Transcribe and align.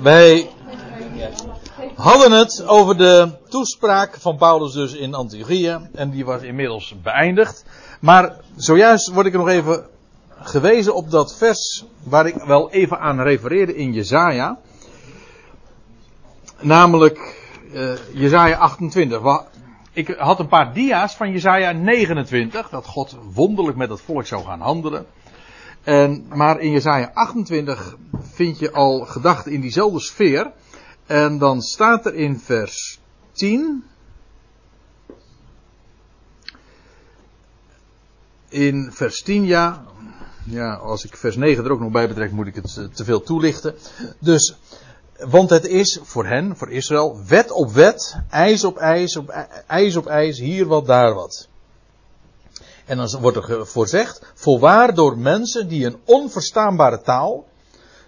Wij 0.00 0.50
hadden 1.94 2.32
het 2.32 2.66
over 2.66 2.96
de 2.96 3.30
toespraak 3.48 4.16
van 4.20 4.36
Paulus 4.36 4.72
dus 4.72 4.94
in 4.94 5.14
Antiochië. 5.14 5.78
En 5.94 6.10
die 6.10 6.24
was 6.24 6.42
inmiddels 6.42 6.94
beëindigd. 7.02 7.64
Maar 8.00 8.36
zojuist 8.56 9.08
word 9.08 9.26
ik 9.26 9.32
er 9.32 9.38
nog 9.38 9.48
even 9.48 9.86
gewezen 10.40 10.94
op 10.94 11.10
dat 11.10 11.36
vers 11.36 11.84
waar 12.02 12.26
ik 12.26 12.34
wel 12.34 12.70
even 12.70 13.00
aan 13.00 13.20
refereerde 13.20 13.76
in 13.76 13.92
Jezaja. 13.92 14.58
Namelijk 16.60 17.36
uh, 17.72 17.92
Jezaja 18.12 18.56
28. 18.56 19.44
Ik 19.92 20.08
had 20.18 20.38
een 20.38 20.48
paar 20.48 20.72
dia's 20.72 21.16
van 21.16 21.30
Jezaja 21.30 21.72
29. 21.72 22.68
Dat 22.68 22.86
God 22.86 23.16
wonderlijk 23.34 23.76
met 23.76 23.90
het 23.90 24.00
volk 24.00 24.26
zou 24.26 24.44
gaan 24.44 24.60
handelen. 24.60 25.06
En, 25.82 26.26
maar 26.28 26.60
in 26.60 26.70
Jesaja 26.70 27.10
28 27.14 27.96
vind 28.20 28.58
je 28.58 28.72
al 28.72 29.00
gedachten 29.00 29.52
in 29.52 29.60
diezelfde 29.60 30.00
sfeer. 30.00 30.52
En 31.06 31.38
dan 31.38 31.62
staat 31.62 32.06
er 32.06 32.14
in 32.14 32.38
vers 32.38 33.00
10. 33.32 33.84
In 38.48 38.92
vers 38.92 39.22
10, 39.22 39.44
ja. 39.44 39.84
Ja, 40.44 40.74
als 40.74 41.04
ik 41.04 41.16
vers 41.16 41.36
9 41.36 41.64
er 41.64 41.70
ook 41.70 41.80
nog 41.80 41.90
bij 41.90 42.08
betrek, 42.08 42.30
moet 42.30 42.46
ik 42.46 42.54
het 42.54 42.76
eh, 42.76 42.84
te 42.84 43.04
veel 43.04 43.22
toelichten. 43.22 43.74
Dus, 44.18 44.56
want 45.18 45.50
het 45.50 45.66
is 45.66 46.00
voor 46.02 46.26
hen, 46.26 46.56
voor 46.56 46.70
Israël, 46.70 47.20
wet 47.26 47.50
op 47.50 47.72
wet, 47.72 48.16
ijs 48.30 48.64
op 48.64 48.76
ijs, 48.76 49.16
op 49.16 49.28
ijs 49.66 49.96
op 49.96 50.06
ijs, 50.06 50.38
hier 50.38 50.66
wat, 50.66 50.86
daar 50.86 51.14
wat. 51.14 51.48
En 52.88 52.96
dan 52.96 53.20
wordt 53.20 53.36
er 53.36 53.66
voorzegd, 53.66 54.32
voorwaar 54.34 54.94
door 54.94 55.18
mensen 55.18 55.68
die 55.68 55.86
een 55.86 56.00
onverstaanbare 56.04 57.00
taal 57.00 57.46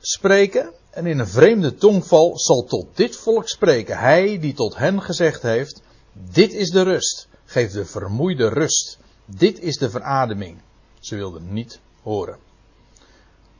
spreken 0.00 0.72
en 0.90 1.06
in 1.06 1.18
een 1.18 1.28
vreemde 1.28 1.74
tongval 1.74 2.38
zal 2.38 2.64
tot 2.64 2.86
dit 2.94 3.16
volk 3.16 3.48
spreken. 3.48 3.98
Hij 3.98 4.38
die 4.38 4.54
tot 4.54 4.76
hen 4.76 5.02
gezegd 5.02 5.42
heeft, 5.42 5.82
dit 6.12 6.52
is 6.52 6.70
de 6.70 6.82
rust. 6.82 7.28
Geef 7.44 7.72
de 7.72 7.84
vermoeide 7.84 8.48
rust. 8.48 8.98
Dit 9.24 9.60
is 9.60 9.76
de 9.76 9.90
verademing. 9.90 10.58
Ze 11.00 11.16
wilden 11.16 11.52
niet 11.52 11.80
horen. 12.02 12.36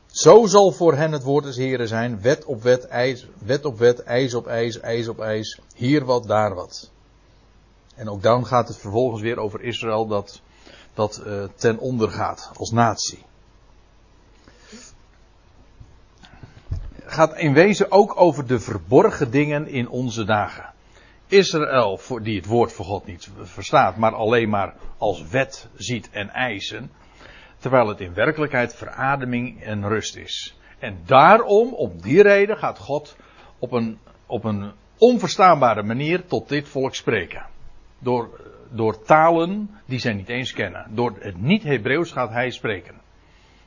Zo 0.07 0.45
zal 0.45 0.71
voor 0.71 0.93
hen 0.93 1.11
het 1.11 1.23
woord 1.23 1.43
des 1.43 1.55
Heren 1.55 1.87
zijn, 1.87 2.21
wet 2.21 2.45
op 2.45 2.63
wet, 2.63 2.87
ijs, 2.87 3.27
wet 3.45 3.65
op 3.65 3.77
wet, 3.77 4.03
ijs 4.03 4.33
op 4.33 4.47
ijs, 4.47 4.79
ijs 4.79 5.07
op 5.07 5.19
ijs, 5.19 5.59
hier 5.75 6.05
wat, 6.05 6.27
daar 6.27 6.55
wat. 6.55 6.89
En 7.95 8.09
ook 8.09 8.21
dan 8.21 8.45
gaat 8.45 8.67
het 8.67 8.77
vervolgens 8.77 9.21
weer 9.21 9.37
over 9.37 9.61
Israël 9.61 10.07
dat 10.07 10.41
dat 10.93 11.23
uh, 11.25 11.43
ten 11.55 11.77
onder 11.77 12.09
gaat 12.09 12.51
als 12.57 12.71
natie. 12.71 13.23
Gaat 17.05 17.37
in 17.37 17.53
wezen 17.53 17.91
ook 17.91 18.21
over 18.21 18.47
de 18.47 18.59
verborgen 18.59 19.31
dingen 19.31 19.67
in 19.67 19.89
onze 19.89 20.25
dagen. 20.25 20.73
Israël, 21.27 21.99
die 22.21 22.35
het 22.37 22.45
woord 22.45 22.73
van 22.73 22.85
God 22.85 23.05
niet 23.05 23.29
verstaat, 23.41 23.97
maar 23.97 24.15
alleen 24.15 24.49
maar 24.49 24.75
als 24.97 25.27
wet 25.27 25.67
ziet 25.75 26.09
en 26.11 26.29
eisen, 26.29 26.91
terwijl 27.57 27.87
het 27.87 27.99
in 27.99 28.13
werkelijkheid 28.13 28.75
verademing 28.75 29.63
en 29.63 29.87
rust 29.87 30.15
is. 30.15 30.57
En 30.79 31.01
daarom, 31.05 31.73
om 31.73 32.01
die 32.01 32.21
reden, 32.21 32.57
gaat 32.57 32.79
God 32.79 33.15
op 33.59 33.71
een, 33.71 33.99
op 34.25 34.43
een 34.43 34.71
onverstaanbare 34.97 35.83
manier 35.83 36.25
tot 36.25 36.49
dit 36.49 36.67
volk 36.67 36.95
spreken. 36.95 37.45
Door 37.99 38.39
door 38.71 39.03
talen 39.03 39.69
die 39.85 39.99
zij 39.99 40.13
niet 40.13 40.29
eens 40.29 40.53
kennen. 40.53 40.85
Door 40.89 41.15
het 41.19 41.41
niet-Hebreeuws 41.41 42.11
gaat 42.11 42.29
hij 42.29 42.49
spreken. 42.49 43.01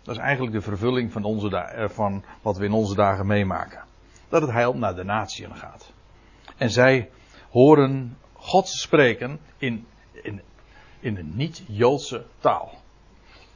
Dat 0.02 0.14
is 0.14 0.20
eigenlijk 0.20 0.52
de 0.52 0.60
vervulling 0.60 1.12
van, 1.12 1.24
onze 1.24 1.56
eh, 1.56 1.88
van 1.88 2.24
wat 2.42 2.56
we 2.56 2.64
in 2.64 2.72
onze 2.72 2.94
dagen 2.94 3.26
meemaken. 3.26 3.84
Dat 4.28 4.42
het 4.42 4.50
heil 4.50 4.74
naar 4.74 4.94
de 4.94 5.04
natieën 5.04 5.56
gaat. 5.56 5.92
En 6.56 6.70
zij 6.70 7.10
horen 7.50 8.16
God 8.32 8.68
spreken 8.68 9.40
in, 9.58 9.86
in, 10.12 10.42
in 11.00 11.16
een 11.16 11.32
niet-Joodse 11.36 12.24
taal. 12.38 12.82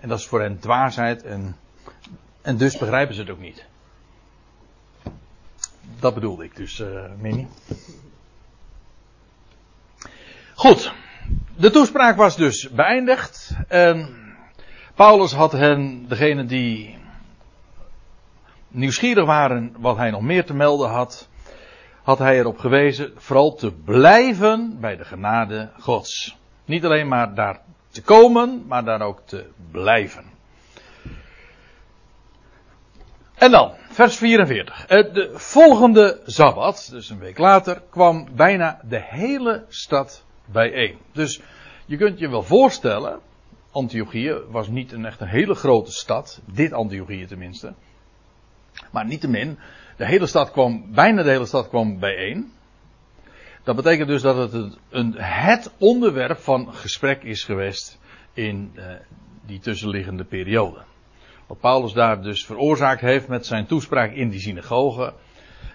En 0.00 0.09
dat 0.09 0.19
is 0.19 0.27
voor 0.27 0.41
hen 0.41 0.59
dwaasheid 0.59 1.23
en, 1.23 1.56
en 2.43 2.56
dus 2.56 2.78
begrijpen 2.78 3.15
ze 3.15 3.21
het 3.21 3.31
ook 3.31 3.41
niet. 3.41 3.67
Dat 6.00 6.15
bedoelde 6.15 6.44
ik 6.44 6.56
dus, 6.56 6.78
uh, 6.78 7.05
Minnie. 7.19 7.49
Goed 10.55 10.93
de 11.59 11.71
toespraak 11.71 12.17
was 12.17 12.37
dus 12.37 12.71
beëindigd. 12.71 13.57
En 13.69 14.17
Paulus 14.95 15.33
had 15.33 15.53
hen, 15.53 16.09
degene 16.09 16.45
die 16.45 16.99
nieuwsgierig 18.69 19.25
waren 19.25 19.75
wat 19.79 19.97
hij 19.97 20.11
nog 20.11 20.21
meer 20.21 20.45
te 20.45 20.55
melden 20.55 20.89
had, 20.89 21.29
had 22.03 22.19
hij 22.19 22.39
erop 22.39 22.59
gewezen 22.59 23.13
vooral 23.17 23.55
te 23.55 23.73
blijven 23.73 24.81
bij 24.81 24.97
de 24.97 25.05
genade 25.05 25.71
Gods. 25.79 26.37
Niet 26.65 26.85
alleen 26.85 27.09
maar 27.09 27.35
daar 27.35 27.61
te 27.91 28.03
komen, 28.03 28.65
maar 28.67 28.85
daar 28.85 29.01
ook 29.01 29.21
te 29.25 29.47
blijven. 29.71 30.25
En 33.35 33.51
dan, 33.51 33.73
vers 33.91 34.17
44. 34.17 34.87
Eh, 34.87 35.15
de 35.15 35.31
volgende 35.35 36.21
Sabbat, 36.27 36.89
dus 36.91 37.11
een 37.11 37.19
week 37.19 37.39
later, 37.39 37.83
kwam 37.91 38.29
bijna 38.35 38.81
de 38.83 39.01
hele 39.03 39.65
stad 39.69 40.27
bijeen. 40.53 40.99
Dus 41.13 41.41
je 41.87 41.97
kunt 41.97 42.19
je 42.19 42.29
wel 42.29 42.43
voorstellen, 42.43 43.21
Antiochië 43.71 44.33
was 44.49 44.69
niet 44.69 44.93
een 44.93 45.05
echt 45.05 45.21
een 45.21 45.29
hele 45.29 45.55
grote 45.55 45.93
stad, 45.93 46.41
dit 46.53 46.73
Antiochië 46.73 47.27
tenminste. 47.27 47.75
Maar 48.93 49.07
niettemin, 49.07 49.59
de 49.97 50.07
hele 50.07 50.27
stad 50.27 50.51
kwam, 50.51 50.85
bijna 50.95 51.23
de 51.23 51.31
hele 51.31 51.47
stad 51.47 51.69
kwam 51.69 51.99
bijeen. 51.99 52.53
Dat 53.63 53.77
betekent 53.77 54.09
dus 54.09 54.23
dat 54.23 54.53
het 54.53 54.79
een, 54.91 55.15
het 55.17 55.73
onderwerp 55.79 56.39
van 56.39 56.75
gesprek 56.75 57.23
is 57.23 57.45
geweest 57.45 57.99
in 58.33 58.73
uh, 58.75 58.85
die 59.47 59.59
tussenliggende 59.59 60.25
periode. 60.25 60.79
Wat 61.47 61.61
Paulus 61.61 61.93
daar 61.93 62.23
dus 62.23 62.47
veroorzaakt 62.47 63.01
heeft 63.01 63.29
met 63.29 63.47
zijn 63.47 63.67
toespraak 63.67 64.13
in 64.13 64.29
die 64.29 64.41
synagoge, 64.41 65.15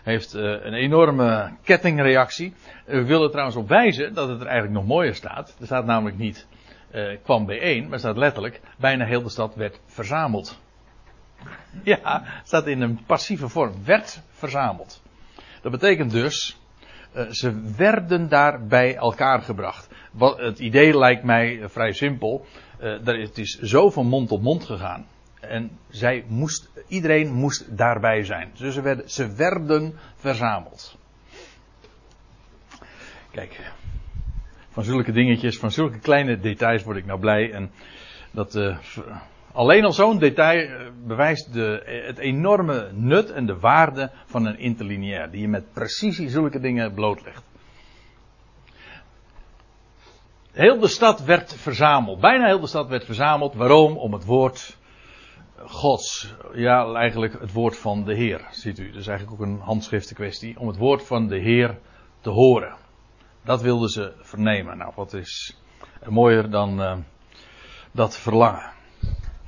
heeft 0.03 0.35
uh, 0.35 0.41
een 0.41 0.73
enorme 0.73 1.51
kettingreactie. 1.63 2.53
We 2.85 3.03
willen 3.03 3.29
trouwens 3.29 3.57
op 3.57 3.67
wijzen 3.67 4.13
dat 4.13 4.29
het 4.29 4.39
er 4.39 4.47
eigenlijk 4.47 4.75
nog 4.75 4.87
mooier 4.87 5.15
staat. 5.15 5.55
Er 5.59 5.65
staat 5.65 5.85
namelijk 5.85 6.17
niet 6.17 6.47
uh, 6.91 7.17
kwam 7.23 7.45
bijeen, 7.45 7.89
maar 7.89 7.99
staat 7.99 8.17
letterlijk 8.17 8.61
bijna 8.77 9.05
heel 9.05 9.23
de 9.23 9.29
stad 9.29 9.55
werd 9.55 9.79
verzameld. 9.85 10.59
Ja, 11.83 12.23
staat 12.43 12.67
in 12.67 12.81
een 12.81 12.99
passieve 13.05 13.49
vorm. 13.49 13.73
Werd 13.85 14.21
verzameld. 14.31 15.01
Dat 15.61 15.71
betekent 15.71 16.11
dus, 16.11 16.59
uh, 17.15 17.29
ze 17.29 17.73
werden 17.77 18.29
daar 18.29 18.65
bij 18.65 18.95
elkaar 18.95 19.41
gebracht. 19.41 19.89
Het 20.19 20.59
idee 20.59 20.97
lijkt 20.97 21.23
mij 21.23 21.61
vrij 21.65 21.91
simpel. 21.91 22.45
Het 23.03 23.37
is 23.37 23.59
zo 23.59 23.89
van 23.89 24.05
mond 24.05 24.27
tot 24.27 24.41
mond 24.41 24.63
gegaan. 24.63 25.05
En 25.49 25.79
zij 25.89 26.25
moest, 26.27 26.69
iedereen 26.87 27.33
moest 27.33 27.77
daarbij 27.77 28.23
zijn. 28.23 28.51
Dus 28.57 28.73
ze 28.73 28.81
werden, 28.81 29.09
ze 29.09 29.33
werden 29.33 29.93
verzameld. 30.15 30.97
Kijk, 33.31 33.71
van 34.69 34.83
zulke 34.83 35.11
dingetjes, 35.11 35.59
van 35.59 35.71
zulke 35.71 35.99
kleine 35.99 36.39
details 36.39 36.83
word 36.83 36.97
ik 36.97 37.05
nou 37.05 37.19
blij. 37.19 37.51
En 37.51 37.71
dat, 38.31 38.55
uh, 38.55 38.77
alleen 39.51 39.85
al 39.85 39.93
zo'n 39.93 40.19
detail 40.19 40.69
uh, 40.69 40.87
bewijst 41.05 41.53
de, 41.53 41.83
het 42.07 42.17
enorme 42.17 42.89
nut 42.91 43.31
en 43.31 43.45
de 43.45 43.59
waarde 43.59 44.11
van 44.25 44.45
een 44.45 44.57
interlineair. 44.57 45.31
Die 45.31 45.41
je 45.41 45.47
met 45.47 45.73
precisie 45.73 46.29
zulke 46.29 46.59
dingen 46.59 46.93
blootlegt. 46.93 47.43
Heel 50.51 50.79
de 50.79 50.87
stad 50.87 51.23
werd 51.23 51.55
verzameld. 51.55 52.19
Bijna 52.19 52.45
heel 52.45 52.59
de 52.59 52.67
stad 52.67 52.89
werd 52.89 53.05
verzameld. 53.05 53.53
Waarom? 53.53 53.97
Om 53.97 54.13
het 54.13 54.25
woord 54.25 54.77
Gods, 55.65 56.35
ja, 56.53 56.93
eigenlijk 56.93 57.39
het 57.39 57.51
woord 57.51 57.77
van 57.77 58.03
de 58.03 58.13
Heer, 58.13 58.47
ziet 58.51 58.79
u. 58.79 58.91
Dus 58.91 59.07
eigenlijk 59.07 59.41
ook 59.41 59.47
een 59.47 59.59
handschriftenkwestie, 59.59 60.59
om 60.59 60.67
het 60.67 60.77
woord 60.77 61.03
van 61.03 61.27
de 61.27 61.37
Heer 61.37 61.79
te 62.21 62.29
horen. 62.29 62.75
Dat 63.43 63.61
wilden 63.61 63.89
ze 63.89 64.13
vernemen. 64.21 64.77
Nou, 64.77 64.91
wat 64.95 65.13
is 65.13 65.57
mooier 66.05 66.49
dan 66.49 66.81
uh, 66.81 66.97
dat 67.91 68.17
verlangen. 68.17 68.71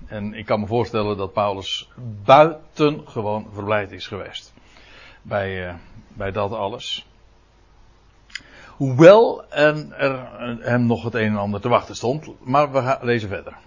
En 0.07 0.33
ik 0.33 0.45
kan 0.45 0.59
me 0.59 0.67
voorstellen 0.67 1.17
dat 1.17 1.33
Paulus 1.33 1.89
buitengewoon 2.23 3.47
verblijd 3.53 3.91
is 3.91 4.07
geweest. 4.07 4.53
Bij, 5.21 5.67
uh, 5.67 5.73
bij 6.07 6.31
dat 6.31 6.51
alles. 6.51 7.07
Hoewel 8.67 9.51
er, 9.51 9.91
er 9.91 10.29
hem 10.61 10.85
nog 10.85 11.03
het 11.03 11.13
een 11.13 11.31
en 11.31 11.37
ander 11.37 11.61
te 11.61 11.69
wachten 11.69 11.95
stond. 11.95 12.45
Maar 12.45 12.71
we 12.71 12.81
gaan 12.81 12.99
lezen 13.01 13.29
verder. 13.29 13.57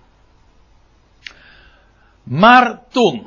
Maar 2.28 2.80
toen 2.88 3.26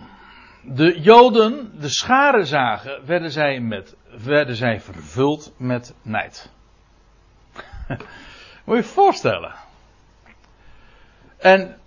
de 0.61 0.99
Joden 0.99 1.79
de 1.79 1.89
scharen 1.89 2.45
zagen, 2.45 3.05
werden 3.05 3.31
zij, 3.31 3.59
met, 3.59 3.95
werden 4.23 4.55
zij 4.55 4.79
vervuld 4.79 5.53
met 5.57 5.93
nijd. 6.01 6.51
Moet 8.65 8.75
je 8.75 8.75
je 8.75 8.83
voorstellen. 8.83 9.53
En 11.37 11.77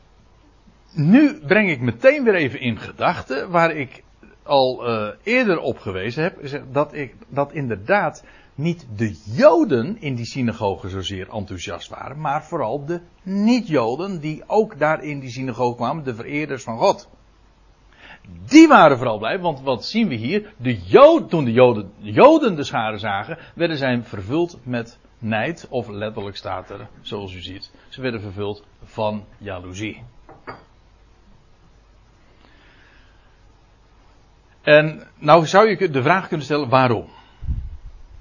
nu 0.93 1.41
breng 1.47 1.71
ik 1.71 1.81
meteen 1.81 2.25
weer 2.25 2.35
even 2.35 2.61
in 2.61 2.79
gedachten 2.79 3.51
waar 3.51 3.71
ik 3.71 4.03
al 4.43 4.89
uh, 4.89 5.09
eerder 5.23 5.59
op 5.59 5.79
gewezen 5.79 6.23
heb, 6.23 6.65
dat, 6.73 6.95
ik, 6.95 7.15
dat 7.29 7.53
inderdaad 7.53 8.25
niet 8.55 8.87
de 8.97 9.17
Joden 9.25 10.01
in 10.01 10.15
die 10.15 10.25
synagoge 10.25 10.89
zozeer 10.89 11.29
enthousiast 11.31 11.89
waren, 11.89 12.21
maar 12.21 12.45
vooral 12.45 12.85
de 12.85 13.01
niet-Joden 13.23 14.21
die 14.21 14.43
ook 14.47 14.79
daar 14.79 15.03
in 15.03 15.21
die 15.21 15.31
synagoge 15.31 15.77
kwamen, 15.77 16.05
de 16.05 16.15
vereerders 16.15 16.63
van 16.63 16.79
God. 16.79 17.09
Die 18.47 18.69
waren 18.69 18.97
vooral 18.97 19.19
blij, 19.19 19.41
want 19.41 19.61
wat 19.61 19.85
zien 19.85 20.09
we 20.09 20.15
hier? 20.15 20.53
De 20.57 20.83
Jood, 20.83 21.31
toen 21.31 21.45
de 21.45 21.53
Joden, 21.53 21.93
de 22.01 22.13
Joden 22.13 22.57
de 22.57 22.65
scharen 22.65 23.01
zagen, 23.01 23.39
werden 23.55 23.77
zij 23.77 24.03
vervuld 24.03 24.59
met 24.63 24.99
nijd, 25.19 25.67
of 25.71 25.89
letterlijk 25.89 26.37
staat 26.37 26.71
er, 26.71 26.89
zoals 27.01 27.35
u 27.35 27.41
ziet, 27.41 27.71
ze 27.89 28.01
werden 28.01 28.21
vervuld 28.21 28.65
van 28.85 29.25
jaloezie. 29.39 30.03
En 34.63 35.07
nou 35.19 35.47
zou 35.47 35.69
je 35.69 35.91
de 35.91 36.03
vraag 36.03 36.29
kunnen 36.29 36.47
stellen, 36.47 36.69
waarom? 36.69 37.07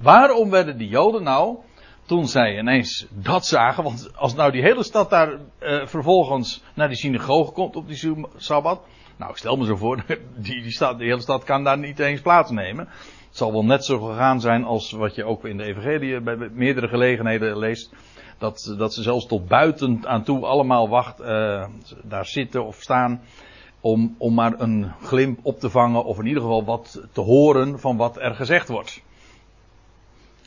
Waarom 0.04 0.50
werden 0.50 0.78
die 0.78 0.88
Joden 0.88 1.24
nou, 1.24 1.58
toen 2.06 2.28
zij 2.28 2.58
ineens 2.58 3.08
dat 3.10 3.46
zagen, 3.46 3.84
want 3.84 4.12
als 4.16 4.36
nou 4.36 4.52
die 4.52 4.62
hele 4.62 4.84
stad 4.84 5.10
daar 5.10 5.32
uh, 5.32 5.86
vervolgens 5.86 6.64
naar 6.74 6.88
die 6.88 6.98
synagoge 6.98 7.52
komt 7.52 7.76
op 7.76 7.88
die 7.88 8.16
Sabbat, 8.36 8.82
nou 9.18 9.32
ik 9.32 9.38
stel 9.38 9.58
me 9.58 9.66
zo 9.66 9.76
voor, 9.76 10.04
die, 10.36 10.62
die, 10.62 10.76
hele 10.98 11.22
stad 11.22 11.44
kan 11.44 11.64
daar 11.64 11.78
niet 11.78 12.00
eens 12.00 12.22
plaatsnemen. 12.22 12.88
Het 13.28 13.38
zal 13.38 13.52
wel 13.52 13.66
net 13.66 13.86
zo 13.86 14.00
gegaan 14.00 14.42
zijn 14.42 14.64
als 14.64 14.92
wat 14.92 15.16
je 15.16 15.26
ook 15.26 15.46
in 15.46 15.58
de 15.58 15.64
evangelie 15.64 16.22
bij 16.22 16.36
meerdere 16.36 16.88
gelegenheden 16.88 17.58
leest. 17.58 17.94
Dat, 18.38 18.76
dat 18.78 18.94
ze 18.94 19.02
zelfs 19.02 19.26
tot 19.26 19.48
buiten 19.48 20.08
aan 20.08 20.24
toe 20.24 20.46
allemaal 20.46 20.90
wacht, 20.90 21.22
uh, 21.22 21.66
daar 22.04 22.26
zitten 22.26 22.66
of 22.66 22.82
staan 22.82 23.22
om, 23.82 24.16
om 24.18 24.34
maar 24.34 24.60
een 24.60 24.92
glimp 25.02 25.40
op 25.42 25.60
te 25.60 25.70
vangen 25.70 26.04
of 26.04 26.20
in 26.20 26.26
ieder 26.26 26.42
geval 26.42 26.66
wat 26.66 27.02
te 27.12 27.22
horen 27.22 27.80
van 27.80 27.98
wat 27.98 28.18
er 28.18 28.36
gezegd 28.36 28.68
wordt. 28.68 29.02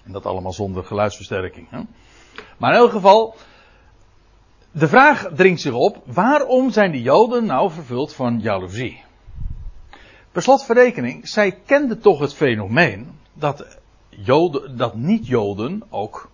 En 0.07 0.13
dat 0.13 0.27
allemaal 0.27 0.53
zonder 0.53 0.85
geluidsversterking. 0.85 1.67
Hè? 1.71 1.81
Maar 2.57 2.73
in 2.73 2.79
elk 2.79 2.91
geval, 2.91 3.35
de 4.71 4.89
vraag 4.89 5.29
dringt 5.35 5.61
zich 5.61 5.73
op, 5.73 6.03
waarom 6.05 6.71
zijn 6.71 6.91
de 6.93 7.03
Joden 7.03 7.47
nou 7.47 7.71
vervuld 7.71 8.15
van 8.15 8.41
jaloezie? 8.41 9.05
Per 10.33 10.43
slotverrekening, 10.43 11.29
zij 11.29 11.59
kenden 11.67 12.01
toch 12.01 12.19
het 12.19 12.35
fenomeen 12.35 13.11
dat, 13.33 13.79
Joden, 14.09 14.77
dat 14.77 14.95
niet-Joden 14.95 15.83
ook, 15.89 16.31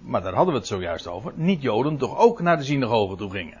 maar 0.00 0.22
daar 0.22 0.34
hadden 0.34 0.52
we 0.52 0.58
het 0.58 0.68
zojuist 0.68 1.06
over, 1.06 1.32
niet-Joden 1.34 1.96
toch 1.96 2.18
ook 2.18 2.40
naar 2.40 2.56
de 2.56 2.64
synagoge 2.64 3.16
toe 3.16 3.30
gingen. 3.30 3.60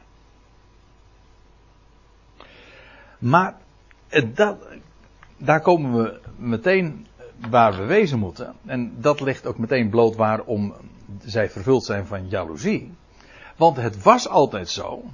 Maar 3.18 3.56
dat, 4.34 4.56
daar 5.36 5.60
komen 5.60 6.02
we 6.02 6.20
meteen 6.36 7.06
waar 7.50 7.76
we 7.76 7.84
wezen 7.84 8.18
moeten. 8.18 8.54
En 8.66 9.00
dat 9.00 9.20
ligt 9.20 9.46
ook 9.46 9.58
meteen 9.58 9.90
bloot 9.90 10.16
waarom 10.16 10.74
zij 11.24 11.50
vervuld 11.50 11.84
zijn 11.84 12.06
van 12.06 12.28
jaloezie. 12.28 12.94
Want 13.56 13.76
het 13.76 14.02
was 14.02 14.28
altijd 14.28 14.68
zo 14.68 15.04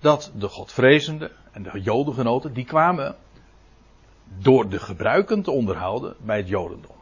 dat 0.00 0.32
de 0.34 0.48
godvrezenden 0.48 1.30
en 1.52 1.62
de 1.62 1.80
jodengenoten, 1.80 2.52
die 2.52 2.64
kwamen 2.64 3.16
door 4.38 4.68
de 4.68 4.78
gebruiken 4.78 5.42
te 5.42 5.50
onderhouden 5.50 6.14
bij 6.20 6.36
het 6.36 6.48
jodendom. 6.48 6.96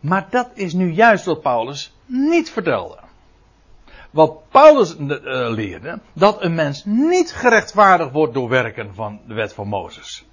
Maar 0.00 0.26
dat 0.30 0.50
is 0.54 0.72
nu 0.72 0.92
juist 0.92 1.24
wat 1.24 1.40
Paulus 1.40 1.94
niet 2.06 2.50
vertelde 2.50 2.98
wat 4.16 4.48
Paulus 4.48 4.96
uh, 4.96 5.08
leerde, 5.50 6.00
dat 6.12 6.42
een 6.42 6.54
mens 6.54 6.84
niet 6.84 7.32
gerechtvaardigd 7.32 8.12
wordt 8.12 8.34
door 8.34 8.48
werken 8.48 8.94
van 8.94 9.20
de 9.26 9.34
wet 9.34 9.52
van 9.52 9.68
Mozes. 9.68 10.24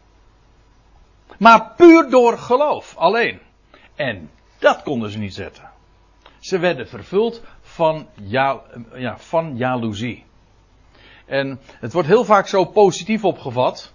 Maar 1.38 1.74
puur 1.76 2.10
door 2.10 2.38
geloof 2.38 2.98
alleen. 2.98 3.40
En 3.96 4.30
dat 4.60 4.84
konden 4.84 5.10
ze 5.10 5.18
niet 5.18 5.34
zetten. 5.34 5.72
Ze 6.40 6.60
werden 6.60 6.88
vervuld 6.88 7.42
van, 7.62 8.08
ja, 8.22 8.62
ja, 8.94 9.18
van 9.18 9.58
jaloezie. 9.58 10.26
En 11.26 11.60
het 11.66 11.94
wordt 11.94 12.08
heel 12.08 12.26
vaak 12.26 12.48
zo 12.48 12.66
positief 12.66 13.26
opgevat. 13.26 13.94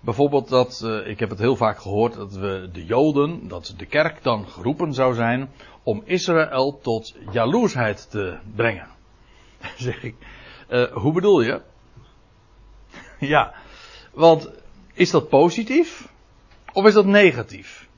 Bijvoorbeeld 0.00 0.48
dat, 0.48 0.82
uh, 0.84 1.06
ik 1.06 1.18
heb 1.20 1.30
het 1.30 1.38
heel 1.38 1.56
vaak 1.56 1.78
gehoord, 1.78 2.14
dat 2.14 2.32
we 2.32 2.68
de 2.72 2.84
Joden, 2.84 3.48
dat 3.48 3.74
de 3.76 3.86
kerk 3.86 4.22
dan 4.22 4.48
geroepen 4.48 4.94
zou 4.94 5.14
zijn 5.14 5.50
om 5.82 6.02
Israël 6.04 6.78
tot 6.82 7.14
jaloersheid 7.30 8.10
te 8.10 8.38
brengen. 8.54 8.88
zeg 9.76 10.02
ik. 10.02 10.14
Uh, 10.68 10.92
hoe 10.92 11.12
bedoel 11.12 11.40
je? 11.40 11.60
ja, 13.34 13.54
want 14.12 14.50
is 14.92 15.10
dat 15.10 15.28
positief 15.28 16.08
of 16.78 16.86
is 16.86 16.94
dat 16.94 17.06
negatief? 17.06 17.88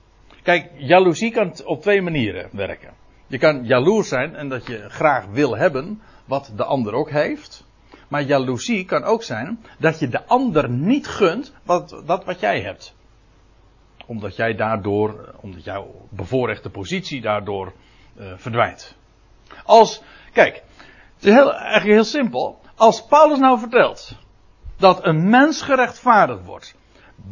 Kijk, 0.42 0.70
jaloezie 0.76 1.30
kan 1.30 1.52
op 1.64 1.82
twee 1.82 2.02
manieren 2.02 2.48
werken. 2.52 2.94
Je 3.26 3.38
kan 3.38 3.64
jaloers 3.64 4.08
zijn 4.08 4.34
en 4.34 4.48
dat 4.48 4.66
je 4.66 4.88
graag 4.88 5.26
wil 5.26 5.56
hebben 5.56 6.02
wat 6.24 6.52
de 6.56 6.64
ander 6.64 6.92
ook 6.92 7.10
heeft. 7.10 7.66
Maar 8.08 8.22
jaloezie 8.22 8.84
kan 8.84 9.04
ook 9.04 9.22
zijn 9.22 9.64
dat 9.78 9.98
je 9.98 10.08
de 10.08 10.26
ander 10.26 10.70
niet 10.70 11.06
gunt 11.06 11.54
wat, 11.64 12.02
dat 12.06 12.24
wat 12.24 12.40
jij 12.40 12.60
hebt. 12.60 12.94
Omdat 14.06 14.36
jij 14.36 14.54
daardoor, 14.54 15.34
omdat 15.40 15.64
jouw 15.64 16.08
bevoorrechte 16.10 16.70
positie 16.70 17.20
daardoor 17.20 17.72
uh, 18.18 18.32
verdwijnt. 18.36 18.96
Als, 19.64 20.02
kijk, 20.32 20.54
het 21.14 21.24
is 21.24 21.32
heel, 21.32 21.54
eigenlijk 21.54 21.92
heel 21.92 22.04
simpel. 22.04 22.60
Als 22.76 23.06
Paulus 23.06 23.38
nou 23.38 23.58
vertelt 23.58 24.16
dat 24.76 25.06
een 25.06 25.28
mens 25.28 25.62
gerechtvaardigd 25.62 26.44
wordt 26.44 26.78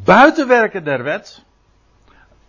buiten 0.05 0.49
werken 0.49 0.85
der 0.85 1.03
wet, 1.03 1.45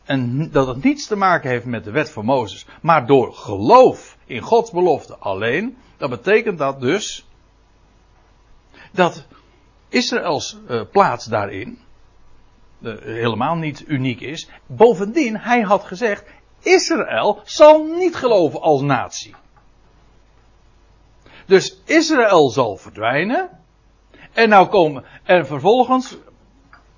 en 0.03 0.51
dat 0.51 0.68
het 0.68 0.83
niets 0.83 1.07
te 1.07 1.15
maken 1.15 1.50
heeft 1.50 1.65
met 1.65 1.83
de 1.83 1.91
wet 1.91 2.09
van 2.09 2.25
Mozes, 2.25 2.65
maar 2.81 3.06
door 3.06 3.33
geloof 3.33 4.18
in 4.25 4.41
Gods 4.41 4.71
belofte 4.71 5.15
alleen, 5.15 5.77
dan 5.97 6.09
betekent 6.09 6.57
dat 6.57 6.81
dus 6.81 7.27
dat 8.91 9.25
Israëls 9.89 10.57
uh, 10.69 10.81
plaats 10.91 11.25
daarin 11.25 11.80
uh, 12.80 13.01
helemaal 13.01 13.56
niet 13.56 13.83
uniek 13.88 14.21
is. 14.21 14.50
Bovendien, 14.65 15.38
hij 15.38 15.62
had 15.62 15.83
gezegd, 15.83 16.25
Israël 16.59 17.42
zal 17.44 17.83
niet 17.83 18.15
geloven 18.15 18.62
als 18.62 18.81
natie. 18.81 19.35
Dus 21.45 21.81
Israël 21.85 22.50
zal 22.50 22.77
verdwijnen. 22.77 23.50
En 24.33 24.50
nou 24.50 24.68
komen, 24.68 25.03
en 25.24 25.45
vervolgens, 25.45 26.18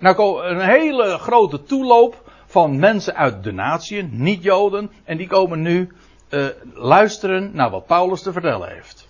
nou 0.02 0.46
een 0.46 0.60
hele 0.60 1.18
grote 1.18 1.64
toeloop 1.64 2.32
van 2.46 2.80
mensen 2.80 3.16
uit 3.16 3.44
de 3.44 3.52
natieën, 3.52 4.10
niet-Joden, 4.12 4.92
en 5.04 5.18
die 5.18 5.28
komen 5.28 5.62
nu 5.62 5.92
uh, 6.30 6.48
luisteren 6.74 7.52
naar 7.54 7.70
wat 7.70 7.86
Paulus 7.86 8.22
te 8.22 8.32
vertellen 8.32 8.70
heeft. 8.70 9.08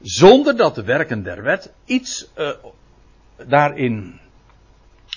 Zonder 0.00 0.56
dat 0.56 0.74
de 0.74 0.82
werken 0.82 1.22
der 1.22 1.42
wet 1.42 1.72
iets 1.84 2.30
uh, 2.36 2.50
daarin 3.46 4.20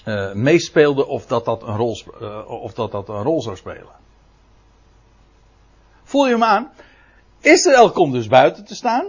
uh, 0.06 0.34
meespeelde 0.34 1.06
of 1.06 1.26
dat 1.26 1.46
dat, 1.46 1.64
een 1.64 1.76
rol, 1.76 1.98
of 2.48 2.74
dat 2.74 2.92
dat 2.92 3.10
een 3.10 3.24
rol 3.24 3.42
zou 3.42 3.56
spelen. 3.56 3.94
Voel 6.04 6.26
je 6.26 6.32
hem 6.32 6.44
aan? 6.44 6.72
Israël 7.42 7.92
komt 7.92 8.14
dus 8.14 8.28
buiten 8.28 8.66
te 8.66 8.76
staan. 8.76 9.06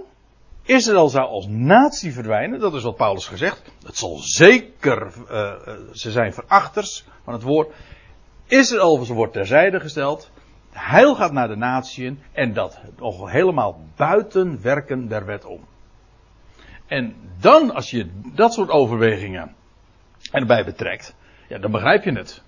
Israël 0.66 1.08
zou 1.08 1.28
als 1.28 1.46
natie 1.48 2.12
verdwijnen, 2.12 2.60
dat 2.60 2.74
is 2.74 2.82
wat 2.82 2.96
Paulus 2.96 3.26
gezegd. 3.26 3.62
Het 3.84 3.96
zal 3.96 4.16
zeker, 4.16 5.12
uh, 5.30 5.52
ze 5.92 6.10
zijn 6.10 6.32
verachters 6.32 7.04
van 7.24 7.32
het 7.32 7.42
woord. 7.42 7.74
Israël 8.46 9.06
wordt 9.06 9.32
terzijde 9.32 9.80
gesteld. 9.80 10.30
Heil 10.70 11.14
gaat 11.14 11.32
naar 11.32 11.48
de 11.48 11.56
natieën 11.56 12.22
en 12.32 12.52
dat 12.52 12.80
nog 12.98 13.30
helemaal 13.30 13.80
buiten 13.96 14.62
werken 14.62 15.08
der 15.08 15.26
wet 15.26 15.44
om. 15.44 15.60
En 16.86 17.16
dan, 17.40 17.74
als 17.74 17.90
je 17.90 18.10
dat 18.34 18.52
soort 18.52 18.70
overwegingen 18.70 19.54
erbij 20.30 20.64
betrekt, 20.64 21.14
ja, 21.48 21.58
dan 21.58 21.70
begrijp 21.70 22.04
je 22.04 22.12
het. 22.12 22.42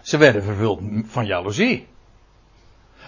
Ze 0.00 0.18
werden 0.18 0.42
vervuld 0.42 0.80
van 1.04 1.26
jaloezie. 1.26 1.86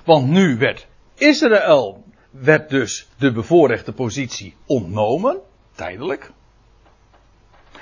Want 0.04 0.28
nu 0.28 0.56
werd 0.58 0.86
Israël 1.14 2.03
werd 2.40 2.70
dus 2.70 3.08
de 3.18 3.32
bevoorrechte 3.32 3.92
positie 3.92 4.56
ontnomen, 4.66 5.40
tijdelijk. 5.74 6.32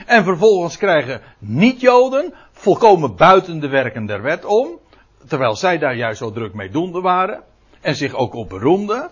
En 0.07 0.25
vervolgens 0.25 0.77
krijgen 0.77 1.21
niet-Joden 1.39 2.35
volkomen 2.53 3.17
buiten 3.17 3.61
de 3.61 3.69
werken 3.69 4.07
der 4.07 4.23
wet 4.23 4.45
om, 4.45 4.79
terwijl 5.27 5.57
zij 5.57 5.79
daar 5.79 5.97
juist 5.97 6.19
zo 6.19 6.33
druk 6.33 6.55
mee 6.55 6.71
doende 6.71 7.01
waren 7.01 7.43
en 7.81 7.97
zich 7.97 8.15
ook 8.15 8.35
op 8.35 8.49
beroemden, 8.49 9.11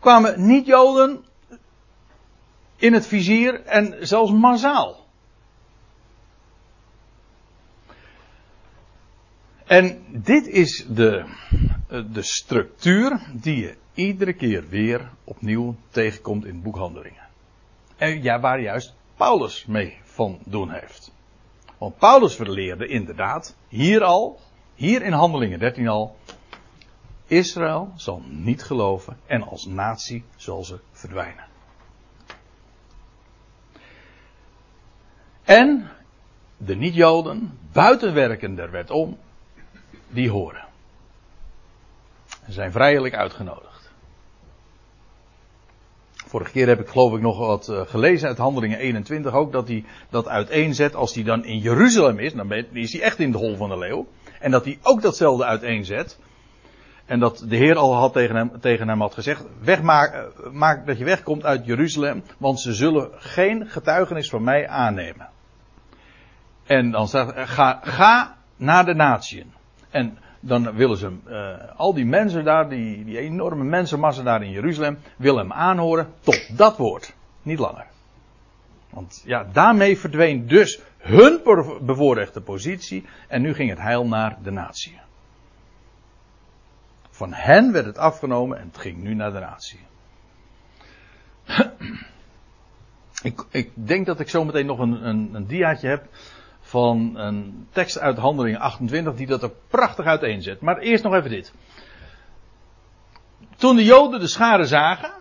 kwamen 0.00 0.46
niet-Joden 0.46 1.24
in 2.76 2.92
het 2.92 3.06
vizier 3.06 3.62
en 3.64 3.96
zelfs 4.00 4.32
massaal. 4.32 5.05
En 9.66 10.04
dit 10.08 10.46
is 10.46 10.86
de, 10.88 11.24
de 12.12 12.22
structuur 12.22 13.20
die 13.32 13.56
je 13.56 13.76
iedere 13.94 14.32
keer 14.32 14.68
weer 14.68 15.10
opnieuw 15.24 15.76
tegenkomt 15.90 16.44
in 16.44 16.62
boekhandelingen. 16.62 17.28
En 17.96 18.22
ja, 18.22 18.40
waar 18.40 18.60
juist 18.60 18.94
Paulus 19.16 19.66
mee 19.66 19.98
van 20.02 20.38
doen 20.44 20.70
heeft. 20.70 21.12
Want 21.78 21.98
Paulus 21.98 22.34
verleerde 22.34 22.86
inderdaad, 22.86 23.56
hier 23.68 24.04
al, 24.04 24.40
hier 24.74 25.02
in 25.02 25.12
Handelingen 25.12 25.58
13 25.58 25.88
al, 25.88 26.16
Israël 27.26 27.92
zal 27.96 28.22
niet 28.28 28.62
geloven 28.62 29.16
en 29.26 29.42
als 29.42 29.66
natie 29.66 30.24
zal 30.36 30.64
ze 30.64 30.78
verdwijnen. 30.92 31.44
En 35.44 35.90
de 36.56 36.76
niet-Joden, 36.76 37.58
buitenwerken 37.72 38.54
der 38.54 38.70
wet 38.70 38.90
om, 38.90 39.18
die 40.08 40.30
horen. 40.30 40.64
Ze 42.46 42.52
zijn 42.52 42.72
vrijelijk 42.72 43.14
uitgenodigd. 43.14 43.76
Vorige 46.26 46.50
keer 46.50 46.66
heb 46.68 46.80
ik 46.80 46.88
geloof 46.88 47.14
ik 47.14 47.20
nog 47.20 47.38
wat 47.38 47.68
eh, 47.68 47.80
gelezen 47.80 48.28
uit 48.28 48.38
Handelingen 48.38 48.78
21 48.78 49.32
ook, 49.32 49.52
dat 49.52 49.68
hij 49.68 49.84
dat 50.10 50.28
uiteenzet 50.28 50.94
als 50.94 51.14
hij 51.14 51.24
dan 51.24 51.44
in 51.44 51.58
Jeruzalem 51.58 52.18
is, 52.18 52.32
dan 52.32 52.52
is 52.52 52.92
hij 52.92 53.02
echt 53.02 53.18
in 53.18 53.32
de 53.32 53.38
hol 53.38 53.56
van 53.56 53.68
de 53.68 53.78
leeuw. 53.78 54.06
En 54.40 54.50
dat 54.50 54.64
hij 54.64 54.78
ook 54.82 55.02
datzelfde 55.02 55.44
uiteenzet. 55.44 56.18
En 57.04 57.18
dat 57.18 57.44
de 57.48 57.56
Heer 57.56 57.76
al 57.76 57.94
had 57.94 58.12
tegen 58.12 58.36
hem, 58.36 58.60
tegen 58.60 58.88
hem 58.88 59.00
had 59.00 59.14
gezegd, 59.14 59.44
wegmaak, 59.60 60.12
eh, 60.12 60.50
maak 60.50 60.86
dat 60.86 60.98
je 60.98 61.04
wegkomt 61.04 61.44
uit 61.44 61.66
Jeruzalem, 61.66 62.22
want 62.38 62.60
ze 62.60 62.74
zullen 62.74 63.10
geen 63.14 63.66
getuigenis 63.66 64.28
van 64.28 64.42
mij 64.42 64.68
aannemen. 64.68 65.28
En 66.64 66.90
dan 66.90 67.08
staat, 67.08 67.32
ga, 67.36 67.80
ga 67.82 68.36
naar 68.56 68.84
de 68.84 68.94
natieën. 68.94 69.55
En 69.96 70.18
dan 70.40 70.74
willen 70.74 70.96
ze, 70.96 71.12
uh, 71.28 71.78
al 71.78 71.94
die 71.94 72.04
mensen 72.04 72.44
daar, 72.44 72.68
die, 72.68 73.04
die 73.04 73.18
enorme 73.18 73.64
mensenmassa 73.64 74.22
daar 74.22 74.42
in 74.42 74.50
Jeruzalem, 74.50 74.98
willen 75.16 75.40
hem 75.40 75.52
aanhoren 75.52 76.12
tot 76.20 76.58
dat 76.58 76.76
woord. 76.76 77.14
Niet 77.42 77.58
langer. 77.58 77.86
Want 78.90 79.22
ja, 79.24 79.46
daarmee 79.52 79.98
verdween 79.98 80.46
dus 80.46 80.80
hun 80.98 81.40
bevoorrechte 81.80 82.40
positie 82.40 83.04
en 83.28 83.42
nu 83.42 83.54
ging 83.54 83.70
het 83.70 83.78
heil 83.78 84.06
naar 84.06 84.38
de 84.42 84.50
natie. 84.50 85.00
Van 87.10 87.32
hen 87.32 87.72
werd 87.72 87.86
het 87.86 87.98
afgenomen 87.98 88.58
en 88.58 88.66
het 88.66 88.78
ging 88.78 89.02
nu 89.02 89.14
naar 89.14 89.32
de 89.32 89.38
natie. 89.38 89.80
ik, 93.30 93.44
ik 93.50 93.70
denk 93.74 94.06
dat 94.06 94.20
ik 94.20 94.28
zo 94.28 94.44
meteen 94.44 94.66
nog 94.66 94.78
een, 94.78 95.06
een, 95.08 95.30
een 95.32 95.46
diaatje 95.46 95.88
heb 95.88 96.08
van 96.66 97.16
een 97.16 97.66
tekst 97.70 97.98
uit 97.98 98.16
Handelingen 98.16 98.60
28 98.60 99.14
die 99.14 99.26
dat 99.26 99.42
er 99.42 99.52
prachtig 99.68 100.04
uiteenzet. 100.04 100.60
Maar 100.60 100.78
eerst 100.78 101.04
nog 101.04 101.14
even 101.14 101.30
dit. 101.30 101.52
Toen 103.56 103.76
de 103.76 103.84
Joden 103.84 104.20
de 104.20 104.26
scharen 104.26 104.66
zagen, 104.66 105.12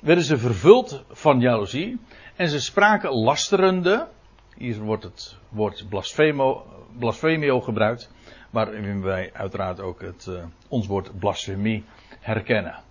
werden 0.00 0.24
ze 0.24 0.38
vervuld 0.38 1.04
van 1.10 1.40
jaloezie 1.40 1.98
en 2.36 2.48
ze 2.48 2.60
spraken 2.60 3.10
lasterende. 3.10 4.08
Hier 4.56 4.80
wordt 4.80 5.02
het 5.02 5.36
woord 5.48 5.86
blasfemo, 5.88 6.66
blasfemio 6.98 7.60
gebruikt, 7.60 8.10
waarin 8.50 9.02
wij 9.02 9.30
uiteraard 9.32 9.80
ook 9.80 10.00
het, 10.00 10.26
uh, 10.28 10.44
ons 10.68 10.86
woord 10.86 11.18
blasfemie 11.18 11.84
herkennen. 12.20 12.82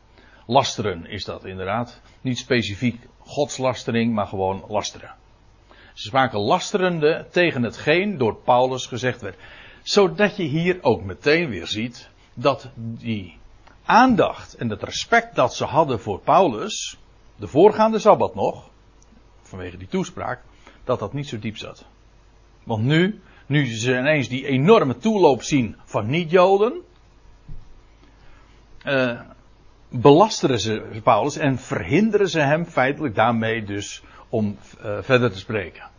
Lasteren 0.46 1.06
is 1.06 1.26
dat 1.26 1.46
inderdaad. 1.46 2.02
Niet 2.22 2.38
specifiek 2.38 3.08
godslastering, 3.20 4.14
maar 4.14 4.28
gewoon 4.28 4.66
lasteren. 4.68 5.19
Ze 6.00 6.08
spraken 6.08 6.40
lasterende 6.40 7.28
tegen 7.32 7.64
hetgeen 7.64 8.18
door 8.18 8.36
Paulus 8.36 8.86
gezegd 8.86 9.22
werd. 9.22 9.38
Zodat 9.84 10.38
je 10.38 10.44
hier 10.44 10.78
ook 10.82 11.04
meteen 11.04 11.50
weer 11.50 11.68
ziet 11.68 12.10
dat 12.34 12.70
die 12.76 13.38
aandacht 13.86 14.54
en 14.54 14.70
het 14.70 14.84
respect 14.84 15.36
dat 15.36 15.56
ze 15.56 15.66
hadden 15.66 16.00
voor 16.00 16.20
Paulus, 16.20 16.98
de 17.36 17.48
voorgaande 17.48 18.00
sabbat 18.00 18.36
nog, 18.36 18.70
vanwege 19.42 19.78
die 19.78 19.88
toespraak, 19.88 20.42
dat 20.84 21.00
dat 21.00 21.14
niet 21.14 21.28
zo 21.28 21.40
diep 21.40 21.58
zat. 21.58 21.86
Want 22.64 22.84
nu, 22.84 23.22
nu 23.46 23.66
ze 23.66 23.98
ineens 23.98 24.28
die 24.28 24.46
enorme 24.46 24.98
toeloop 24.98 25.44
zien 25.44 25.76
van 25.86 26.10
niet-Joden, 26.10 26.82
uh, 28.86 29.22
belasteren 29.90 30.60
ze 30.60 31.00
Paulus 31.04 31.38
en 31.38 31.58
verhinderen 31.58 32.30
ze 32.30 32.40
hem 32.40 32.66
feitelijk 32.66 33.16
daarmee 33.16 33.64
dus 33.64 34.04
om 34.30 34.58
uh, 34.82 35.02
verder 35.02 35.32
te 35.32 35.38
spreken. 35.38 35.90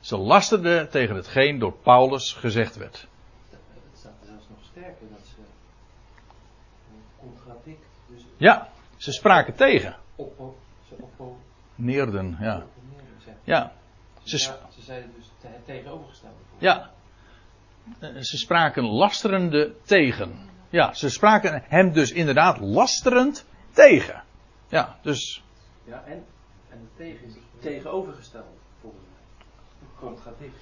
Ze 0.00 0.16
lasterden 0.16 0.90
tegen 0.90 1.16
hetgeen 1.16 1.58
door 1.58 1.72
Paulus 1.72 2.32
gezegd 2.32 2.76
werd. 2.76 3.06
Het 3.50 3.58
staat 3.98 4.12
zelfs 4.24 4.44
nog 4.48 4.58
sterker 4.70 5.06
dat 5.10 5.26
ze 5.26 5.34
contradict. 7.20 7.86
Dus 8.06 8.22
ja, 8.36 8.68
ze 8.96 9.12
spraken 9.12 9.54
tegen. 9.54 9.96
Oppo, 10.16 10.56
ze 10.88 10.94
oppo, 11.00 11.38
Neerden, 11.74 12.36
ja. 12.40 12.66
Ja. 13.44 13.72
Ze, 14.22 14.36
ja, 14.36 14.58
ze 14.74 14.82
zeiden 14.82 15.12
dus 15.16 15.30
het 15.40 15.64
tegenovergestelde. 15.64 16.36
Ja. 16.58 16.90
Ze 18.20 18.36
spraken 18.36 18.84
lasterende 18.84 19.74
tegen. 19.84 20.50
Ja, 20.70 20.92
ze 20.92 21.10
spraken 21.10 21.62
hem 21.66 21.92
dus 21.92 22.12
inderdaad 22.12 22.60
lasterend 22.60 23.46
tegen. 23.70 24.22
Ja, 24.68 24.98
dus. 25.02 25.44
Ja, 25.84 26.02
en, 26.04 26.24
en 26.76 26.82
het 26.82 26.96
tegen 26.96 27.26
is 27.26 27.34
tegenovergesteld 27.60 28.44
volgens 28.80 29.02
mij. 29.02 29.88
Contradict. 29.98 30.56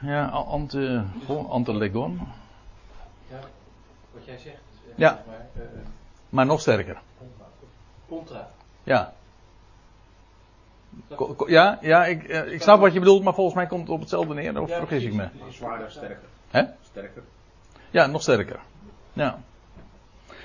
Ja, 0.00 0.26
ante, 0.28 1.04
gewoon 1.24 1.48
antelegon. 1.48 2.20
Ja, 3.30 3.38
wat 4.12 4.24
jij 4.24 4.38
zegt. 4.38 4.56
Is 4.86 4.92
Ja. 4.96 5.22
Maar, 5.26 5.46
uh, 5.56 5.62
Maar 6.28 6.46
nog 6.46 6.60
sterker. 6.60 7.00
contra. 8.08 8.50
Ja. 8.82 9.12
Ja, 11.46 11.78
ja 11.80 12.04
ik, 12.06 12.22
eh, 12.28 12.52
ik 12.52 12.62
snap 12.62 12.80
wat 12.80 12.92
je 12.92 12.98
bedoelt, 12.98 13.22
maar 13.22 13.34
volgens 13.34 13.56
mij 13.56 13.66
komt 13.66 13.80
het 13.80 13.90
op 13.90 14.00
hetzelfde 14.00 14.34
neer, 14.34 14.60
of 14.60 14.68
Ja, 14.68 14.78
vergis 14.78 15.04
ik 15.04 15.12
me? 15.14 15.28
Zwaarder, 15.50 15.90
sterker. 15.90 16.28
Hè? 16.50 16.62
Sterker. 16.82 17.22
Ja, 17.90 18.06
nog 18.06 18.22
sterker. 18.22 18.60
Ja. 19.12 19.38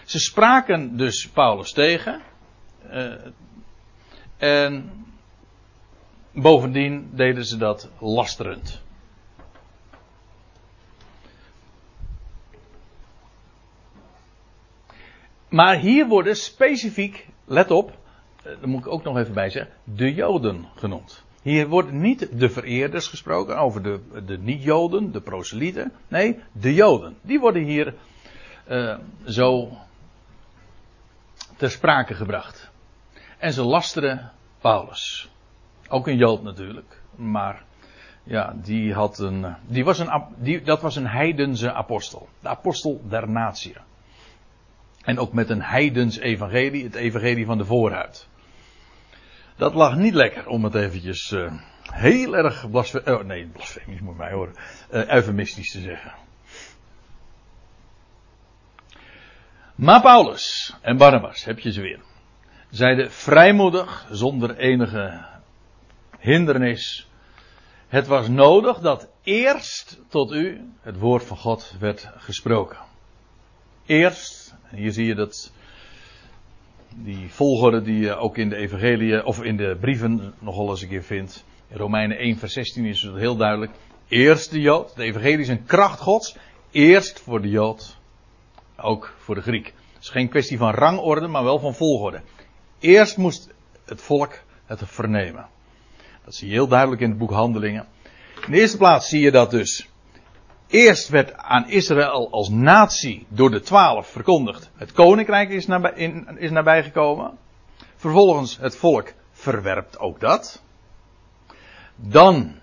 Ze 0.06 0.20
spraken 0.20 0.98
dus 0.98 1.30
Paulus 1.30 1.72
tegen. 1.72 2.22
eh, 2.90 3.14
en 4.38 4.92
bovendien 6.32 7.10
deden 7.12 7.46
ze 7.46 7.58
dat 7.58 7.90
lasterend. 8.00 8.82
Maar 15.50 15.78
hier 15.78 16.08
worden 16.08 16.36
specifiek, 16.36 17.28
let 17.46 17.72
op, 17.72 17.98
eh, 18.38 18.44
daar 18.44 18.70
moet 18.70 18.80
ik 18.80 18.92
ook 18.92 19.04
nog 19.04 19.18
even 19.18 19.34
bij 19.34 19.50
zeggen, 19.50 19.74
de 19.84 20.14
Joden 20.14 20.66
genoemd. 20.76 21.26
Hier 21.42 21.68
wordt 21.68 21.92
niet 21.92 22.40
de 22.40 22.50
vereerders 22.50 23.08
gesproken 23.08 23.58
over 23.58 23.84
de, 23.84 24.00
de 24.26 24.38
niet-Joden, 24.38 25.12
de 25.12 25.22
proselieten. 25.22 25.92
Nee, 26.08 26.40
de 26.52 26.74
Joden. 26.74 27.18
Die 27.22 27.40
worden 27.40 27.64
hier 27.64 27.94
eh, 28.66 28.98
zo 29.26 29.78
ter 31.58 31.72
sprake 31.72 32.14
gebracht. 32.14 32.72
En 33.38 33.54
ze 33.54 33.64
lasteren 33.64 34.32
Paulus. 34.60 35.30
Ook 35.88 36.08
een 36.08 36.18
Jood 36.18 36.44
natuurlijk. 36.44 37.02
Maar 37.16 37.64
ja, 38.24 38.54
die 38.56 38.94
had 38.94 39.20
een, 39.20 39.56
die 39.66 39.84
was 39.84 40.00
een, 40.00 40.24
die, 40.38 40.62
dat 40.62 40.82
was 40.82 40.96
een 40.96 41.08
heidense 41.08 41.74
apostel. 41.74 42.30
De 42.40 42.48
apostel 42.48 43.02
der 43.08 43.30
natie. 43.30 43.76
En 45.04 45.20
ook 45.20 45.34
met 45.34 45.50
een 45.50 45.62
heidens 45.62 46.18
evangelie, 46.18 46.84
het 46.84 46.96
evangelie 46.96 47.46
van 47.46 47.58
de 47.58 47.66
voorhuid. 47.66 48.28
Dat 49.56 49.74
lag 49.74 49.96
niet 49.96 50.14
lekker, 50.14 50.48
om 50.48 50.64
het 50.64 50.76
eventjes 50.76 51.32
eh, 51.32 51.54
heel 51.92 52.36
erg 52.38 52.70
blasfemisch, 52.70 53.08
oh 53.08 53.24
nee, 53.24 53.46
blasfemisch 53.48 54.00
moet 54.00 54.18
mij 54.18 54.32
horen, 54.32 54.56
eh 54.90 55.10
eufemistisch 55.10 55.72
te 55.72 55.80
zeggen. 55.80 56.14
Maar 59.76 60.02
Paulus 60.02 60.76
en 60.82 60.98
Barnabas, 60.98 61.44
heb 61.44 61.60
je 61.60 61.72
ze 61.72 61.82
weer, 61.82 62.00
zeiden 62.70 63.12
vrijmoedig, 63.12 64.08
zonder 64.12 64.58
enige 64.58 65.26
hindernis. 66.20 67.10
Het 67.88 68.08
was 68.08 68.28
nodig 68.28 68.80
dat 68.80 69.10
eerst 69.24 70.02
tot 70.08 70.32
u 70.32 70.62
het 70.82 70.98
woord 70.98 71.24
van 71.24 71.38
God 71.38 71.76
werd 71.80 72.10
gesproken. 72.18 72.78
Eerst, 73.86 74.56
hier 74.70 74.92
zie 74.92 75.06
je 75.06 75.16
dat 75.16 75.52
die 76.96 77.30
volgorde 77.30 77.82
die 77.82 78.00
je 78.00 78.16
ook 78.16 78.38
in 78.38 78.50
de 78.50 78.56
evangelie 78.56 79.26
of 79.26 79.44
in 79.44 79.58
de 79.58 79.78
brieven 79.80 80.34
nogal 80.40 80.70
eens 80.70 80.82
een 80.82 80.88
keer 80.88 81.04
vindt. 81.04 81.46
In 81.68 81.78
Romeinen 81.78 82.18
1 82.18 82.38
vers 82.38 82.54
16 82.54 82.86
is 82.86 83.02
het 83.02 83.16
heel 83.16 83.36
duidelijk. 83.36 83.72
Eerst 84.08 84.52
de 84.52 84.60
Jood. 84.60 84.96
De 84.96 85.04
evangelie 85.04 85.40
is 85.40 85.48
een 85.48 85.66
kracht 85.66 86.00
gods. 86.00 86.36
Eerst 86.72 87.20
voor 87.20 87.42
de 87.42 87.50
Jood. 87.50 87.98
Ook 88.78 89.14
voor 89.18 89.36
de 89.36 89.42
Griek. 89.42 89.74
Het 89.94 90.04
is 90.04 90.10
geen 90.10 90.30
kwestie 90.30 90.58
van 90.58 90.74
rangorde, 90.74 91.28
maar 91.28 91.44
wel 91.44 91.60
van 91.60 91.74
volgorde. 91.74 92.22
Eerst 92.80 93.18
moest 93.18 93.50
het 93.86 94.02
volk 94.02 94.34
het 94.66 94.82
vernemen. 94.86 95.48
Dat 96.26 96.36
zie 96.36 96.48
je 96.48 96.54
heel 96.54 96.68
duidelijk 96.68 97.02
in 97.02 97.10
het 97.10 97.18
boek 97.18 97.32
Handelingen. 97.32 97.88
In 98.46 98.52
de 98.52 98.60
eerste 98.60 98.78
plaats 98.78 99.10
zie 99.10 99.22
je 99.22 99.32
dat 99.32 99.52
dus. 99.52 99.90
Eerst 100.68 101.10
werd 101.10 101.34
aan 101.34 101.70
Israël 101.70 102.32
als 102.32 102.50
natie 102.50 103.26
door 103.30 103.52
de 103.52 103.62
twaalf 103.62 104.08
verkondigd. 104.08 104.70
Het 104.76 104.92
koninkrijk 104.92 105.50
is, 105.50 105.68
nabij, 105.68 105.92
in, 105.96 106.38
is 106.38 106.52
nabijgekomen. 106.52 107.38
Vervolgens 107.96 108.58
het 108.58 108.76
volk 108.76 109.14
verwerpt 109.32 110.00
ook 110.00 110.20
dat. 110.20 110.64
Dan 111.96 112.56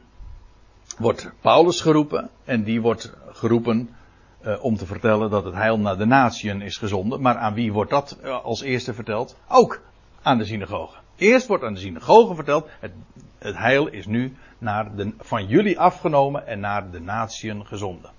wordt 0.99 1.31
Paulus 1.41 1.81
geroepen 1.81 2.31
en 2.45 2.63
die 2.63 2.81
wordt 2.81 3.13
geroepen 3.27 3.95
uh, 4.43 4.65
om 4.65 4.77
te 4.77 4.87
vertellen 4.87 5.31
dat 5.31 5.45
het 5.45 5.55
heil 5.55 5.79
naar 5.79 5.99
de 5.99 6.07
natieën 6.07 6.63
is 6.63 6.77
gezonden. 6.77 7.21
Maar 7.21 7.37
aan 7.37 7.55
wie 7.55 7.73
wordt 7.73 7.91
dat 7.91 8.19
uh, 8.25 8.45
als 8.45 8.63
eerste 8.63 8.95
verteld? 8.95 9.37
Ook 9.49 9.81
aan 10.25 10.39
de 10.39 10.45
synagogen. 10.45 11.01
Eerst 11.17 11.47
wordt 11.47 11.65
aan 11.65 11.75
de 11.75 11.81
synagogen 11.81 12.35
verteld, 12.35 12.69
het, 12.81 12.93
het 13.39 13.57
heil 13.57 13.87
is 13.87 14.07
nu 14.07 14.37
naar 14.59 14.97
de, 14.97 15.15
van 15.19 15.47
jullie 15.47 15.79
afgenomen 15.79 16.47
en 16.47 16.61
naar 16.61 16.91
de 16.91 17.01
natieën 17.01 17.67
gezonden. 17.67 18.11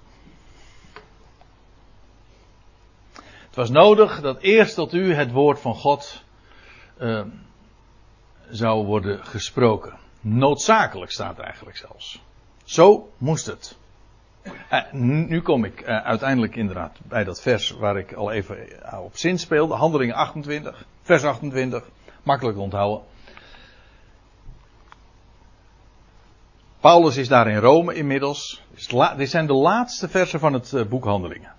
Het 3.45 3.55
was 3.55 3.69
nodig 3.69 4.21
dat 4.21 4.39
eerst 4.39 4.75
tot 4.75 4.93
u 4.93 5.13
het 5.13 5.31
woord 5.31 5.59
van 5.59 5.75
God 5.75 6.23
uh, 6.99 7.21
zou 8.49 8.85
worden 8.85 9.25
gesproken. 9.25 9.93
Noodzakelijk 10.21 11.11
staat 11.11 11.39
eigenlijk 11.39 11.77
zelfs. 11.77 12.21
Zo 12.63 13.11
moest 13.17 13.45
het. 13.45 13.77
Uh, 14.71 14.91
nu 14.91 15.41
kom 15.41 15.63
ik 15.63 15.81
uh, 15.81 15.87
uiteindelijk 15.87 16.55
inderdaad 16.55 16.97
bij 17.03 17.23
dat 17.23 17.41
vers 17.41 17.71
waar 17.71 17.97
ik 17.97 18.13
al 18.13 18.31
even 18.31 18.57
op 19.03 19.17
zin 19.17 19.39
speelde. 19.39 19.73
Handelingen 19.73 20.15
28, 20.15 20.85
vers 21.05 21.23
28. 21.23 21.83
Makkelijk 22.23 22.57
onthouden. 22.57 23.01
Paulus 26.79 27.17
is 27.17 27.27
daar 27.27 27.47
in 27.47 27.57
Rome 27.57 27.93
inmiddels. 27.93 28.63
Dit 29.17 29.29
zijn 29.29 29.47
de 29.47 29.53
laatste 29.53 30.09
versen 30.09 30.39
van 30.39 30.53
het 30.53 30.71
uh, 30.71 30.85
boek 30.85 31.03
Handelingen. 31.03 31.53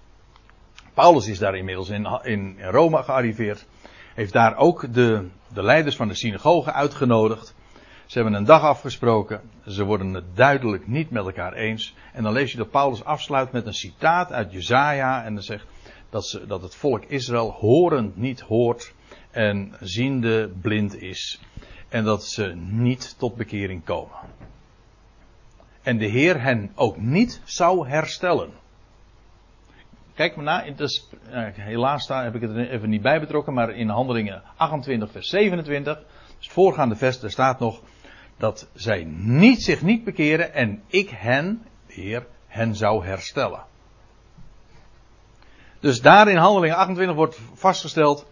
Paulus 0.94 1.28
is 1.28 1.38
daar 1.38 1.56
inmiddels 1.56 1.88
in, 1.88 2.20
in, 2.22 2.58
in 2.58 2.68
Rome 2.68 3.02
gearriveerd. 3.02 3.66
Heeft 4.14 4.32
daar 4.32 4.56
ook 4.56 4.94
de, 4.94 5.28
de 5.52 5.62
leiders 5.62 5.96
van 5.96 6.08
de 6.08 6.14
synagoge 6.14 6.72
uitgenodigd. 6.72 7.54
Ze 8.06 8.18
hebben 8.18 8.34
een 8.34 8.44
dag 8.44 8.62
afgesproken. 8.62 9.40
Ze 9.66 9.84
worden 9.84 10.14
het 10.14 10.36
duidelijk 10.36 10.86
niet 10.86 11.10
met 11.10 11.24
elkaar 11.24 11.52
eens. 11.52 11.94
En 12.12 12.22
dan 12.22 12.32
lees 12.32 12.50
je 12.50 12.58
dat 12.58 12.70
Paulus 12.70 13.04
afsluit 13.04 13.52
met 13.52 13.66
een 13.66 13.74
citaat 13.74 14.32
uit 14.32 14.52
Jezaja. 14.52 15.24
En 15.24 15.34
dan 15.34 15.42
zegt 15.42 15.66
dat, 16.10 16.26
ze, 16.26 16.46
dat 16.46 16.62
het 16.62 16.74
volk 16.74 17.04
Israël 17.04 17.50
horend 17.50 18.16
niet 18.16 18.40
hoort. 18.40 18.94
En 19.36 19.72
ziende 19.80 20.50
blind 20.60 21.02
is. 21.02 21.40
En 21.88 22.04
dat 22.04 22.24
ze 22.24 22.54
niet 22.54 23.18
tot 23.18 23.36
bekering 23.36 23.84
komen. 23.84 24.16
En 25.82 25.98
de 25.98 26.06
Heer 26.06 26.42
hen 26.42 26.72
ook 26.74 26.96
niet 26.96 27.40
zou 27.44 27.88
herstellen. 27.88 28.50
Kijk 30.14 30.36
maar 30.36 30.44
na, 30.44 30.70
dus, 30.76 31.08
uh, 31.30 31.46
helaas 31.52 32.06
daar 32.06 32.24
heb 32.24 32.34
ik 32.34 32.40
het 32.40 32.50
er 32.50 32.70
even 32.70 32.88
niet 32.88 33.02
bij 33.02 33.20
betrokken, 33.20 33.54
maar 33.54 33.70
in 33.70 33.88
handelingen 33.88 34.42
28 34.56 35.10
vers 35.10 35.28
27, 35.28 35.96
dus 35.96 36.06
het 36.38 36.52
voorgaande 36.52 36.96
vers, 36.96 37.20
daar 37.20 37.30
staat 37.30 37.58
nog 37.58 37.82
dat 38.36 38.68
zij 38.74 39.04
niet, 39.08 39.62
zich 39.62 39.82
niet 39.82 40.04
bekeren 40.04 40.54
en 40.54 40.82
ik 40.86 41.10
hen, 41.10 41.62
de 41.86 41.92
Heer, 41.92 42.26
hen 42.46 42.74
zou 42.74 43.04
herstellen. 43.04 43.64
Dus 45.80 46.00
daar 46.00 46.28
in 46.28 46.36
handelingen 46.36 46.76
28 46.76 47.16
wordt 47.16 47.40
vastgesteld, 47.54 48.26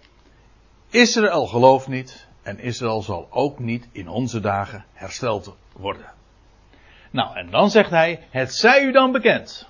Israël 0.95 1.47
gelooft 1.47 1.89
niet 1.89 2.27
en 2.43 2.59
Israël 2.59 3.03
zal 3.03 3.27
ook 3.31 3.59
niet 3.59 3.89
in 3.93 4.09
onze 4.09 4.41
dagen 4.41 4.85
hersteld 4.93 5.57
worden. 5.73 6.13
Nou, 7.11 7.37
en 7.37 7.51
dan 7.51 7.71
zegt 7.71 7.91
hij, 7.91 8.27
het 8.31 8.55
zij 8.55 8.85
u 8.85 8.93
dan 8.93 9.13
bekend 9.13 9.69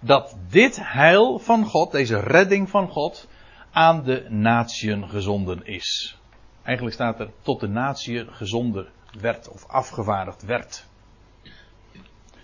dat 0.00 0.36
dit 0.48 0.78
heil 0.82 1.38
van 1.38 1.64
God, 1.64 1.92
deze 1.92 2.20
redding 2.20 2.70
van 2.70 2.88
God, 2.88 3.28
aan 3.70 4.04
de 4.04 4.26
natieën 4.28 5.08
gezonden 5.08 5.66
is. 5.66 6.18
Eigenlijk 6.62 6.96
staat 6.96 7.20
er 7.20 7.30
tot 7.42 7.60
de 7.60 7.68
natieën 7.68 8.28
gezonden 8.32 8.88
werd 9.20 9.48
of 9.48 9.66
afgevaardigd 9.66 10.42
werd. 10.42 10.86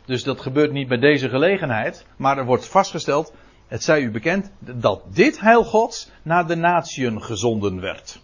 Dus 0.05 0.23
dat 0.23 0.41
gebeurt 0.41 0.73
niet 0.73 0.89
bij 0.89 0.99
deze 0.99 1.29
gelegenheid, 1.29 2.07
maar 2.17 2.39
er 2.39 2.45
wordt 2.45 2.69
vastgesteld, 2.69 3.35
het 3.73 3.83
zij 3.83 4.01
u 4.01 4.11
bekend, 4.11 4.53
dat 4.59 5.03
dit 5.09 5.41
heil 5.41 5.65
Gods 5.65 6.11
naar 6.23 6.47
de 6.47 6.55
natieën 6.55 7.23
gezonden 7.23 7.81
werd. 7.81 8.21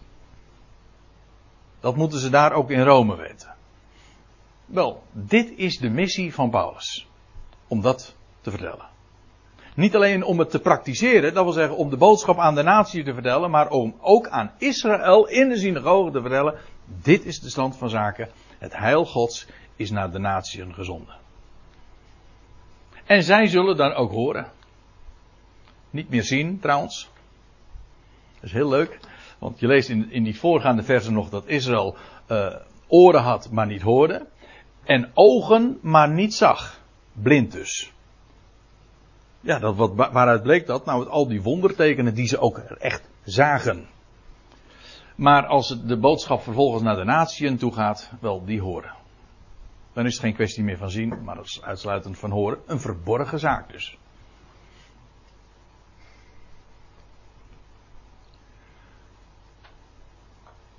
Dat 1.79 1.95
moeten 1.95 2.19
ze 2.19 2.29
daar 2.29 2.51
ook 2.51 2.69
in 2.69 2.83
Rome 2.83 3.15
weten. 3.15 3.55
Wel, 4.65 5.03
dit 5.11 5.51
is 5.55 5.77
de 5.77 5.89
missie 5.89 6.33
van 6.33 6.49
Paulus. 6.49 7.07
Om 7.67 7.81
dat 7.81 8.15
te 8.41 8.49
vertellen. 8.49 8.87
Niet 9.75 9.95
alleen 9.95 10.23
om 10.23 10.39
het 10.39 10.49
te 10.49 10.59
praktiseren, 10.59 11.33
dat 11.33 11.43
wil 11.43 11.53
zeggen 11.53 11.77
om 11.77 11.89
de 11.89 11.97
boodschap 11.97 12.39
aan 12.39 12.55
de 12.55 12.63
natie 12.63 13.03
te 13.03 13.13
vertellen, 13.13 13.51
maar 13.51 13.69
om 13.69 13.95
ook 14.01 14.27
aan 14.27 14.51
Israël 14.57 15.27
in 15.27 15.49
de 15.49 15.57
synagoge 15.57 16.11
te 16.11 16.21
vertellen: 16.21 16.59
dit 16.85 17.25
is 17.25 17.39
de 17.39 17.49
stand 17.49 17.77
van 17.77 17.89
zaken. 17.89 18.29
Het 18.57 18.77
heil 18.77 19.05
Gods 19.05 19.47
is 19.75 19.91
naar 19.91 20.11
de 20.11 20.19
natieën 20.19 20.73
gezonden. 20.73 21.15
En 23.05 23.23
zij 23.23 23.47
zullen 23.47 23.77
dan 23.77 23.93
ook 23.93 24.11
horen. 24.11 24.57
Niet 25.89 26.09
meer 26.09 26.23
zien 26.23 26.59
trouwens. 26.59 27.09
Dat 28.33 28.43
is 28.43 28.51
heel 28.51 28.69
leuk. 28.69 28.99
Want 29.39 29.59
je 29.59 29.67
leest 29.67 29.89
in, 29.89 30.11
in 30.11 30.23
die 30.23 30.39
voorgaande 30.39 30.83
versen 30.83 31.13
nog 31.13 31.29
dat 31.29 31.47
Israël 31.47 31.95
uh, 32.27 32.55
oren 32.87 33.21
had, 33.21 33.51
maar 33.51 33.67
niet 33.67 33.81
hoorde. 33.81 34.27
En 34.83 35.11
ogen, 35.13 35.79
maar 35.81 36.09
niet 36.09 36.33
zag. 36.33 36.79
Blind 37.13 37.51
dus. 37.51 37.93
Ja, 39.41 39.59
dat, 39.59 39.75
wat, 39.75 39.93
waaruit 39.95 40.43
bleek 40.43 40.65
dat? 40.65 40.85
Nou, 40.85 41.07
al 41.07 41.27
die 41.27 41.41
wondertekenen 41.41 42.13
die 42.13 42.27
ze 42.27 42.39
ook 42.39 42.57
echt 42.57 43.09
zagen. 43.23 43.87
Maar 45.15 45.45
als 45.45 45.81
de 45.85 45.97
boodschap 45.97 46.41
vervolgens 46.41 46.83
naar 46.83 46.95
de 46.95 47.03
natieën 47.03 47.57
toe 47.57 47.73
gaat, 47.73 48.11
wel, 48.19 48.45
die 48.45 48.61
horen. 48.61 48.93
Dan 49.93 50.05
is 50.05 50.13
het 50.13 50.21
geen 50.21 50.33
kwestie 50.33 50.63
meer 50.63 50.77
van 50.77 50.89
zien, 50.89 51.23
maar 51.23 51.35
dat 51.35 51.45
is 51.45 51.61
uitsluitend 51.61 52.19
van 52.19 52.31
horen. 52.31 52.59
Een 52.65 52.79
verborgen 52.79 53.39
zaak 53.39 53.71
dus. 53.71 53.97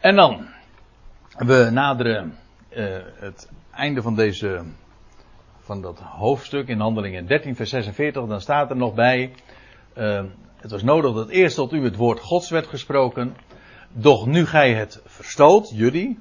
En 0.00 0.16
dan, 0.16 0.46
we 1.36 1.68
naderen 1.72 2.38
uh, 2.70 2.98
het 3.14 3.48
einde 3.70 4.02
van 4.02 4.14
deze 4.14 4.62
van 5.60 5.82
dat 5.82 5.98
hoofdstuk 5.98 6.68
in 6.68 6.80
Handelingen 6.80 7.26
13, 7.26 7.56
vers 7.56 7.70
46, 7.70 8.26
dan 8.26 8.40
staat 8.40 8.70
er 8.70 8.76
nog 8.76 8.94
bij. 8.94 9.32
Uh, 9.96 10.24
het 10.56 10.70
was 10.70 10.82
nodig 10.82 11.14
dat 11.14 11.28
eerst 11.28 11.56
tot 11.56 11.72
u 11.72 11.84
het 11.84 11.96
woord 11.96 12.20
Gods 12.20 12.50
werd 12.50 12.66
gesproken. 12.66 13.36
Doch 13.92 14.26
nu 14.26 14.46
gij 14.46 14.74
het 14.74 15.00
verstoot, 15.04 15.70
jullie. 15.74 16.18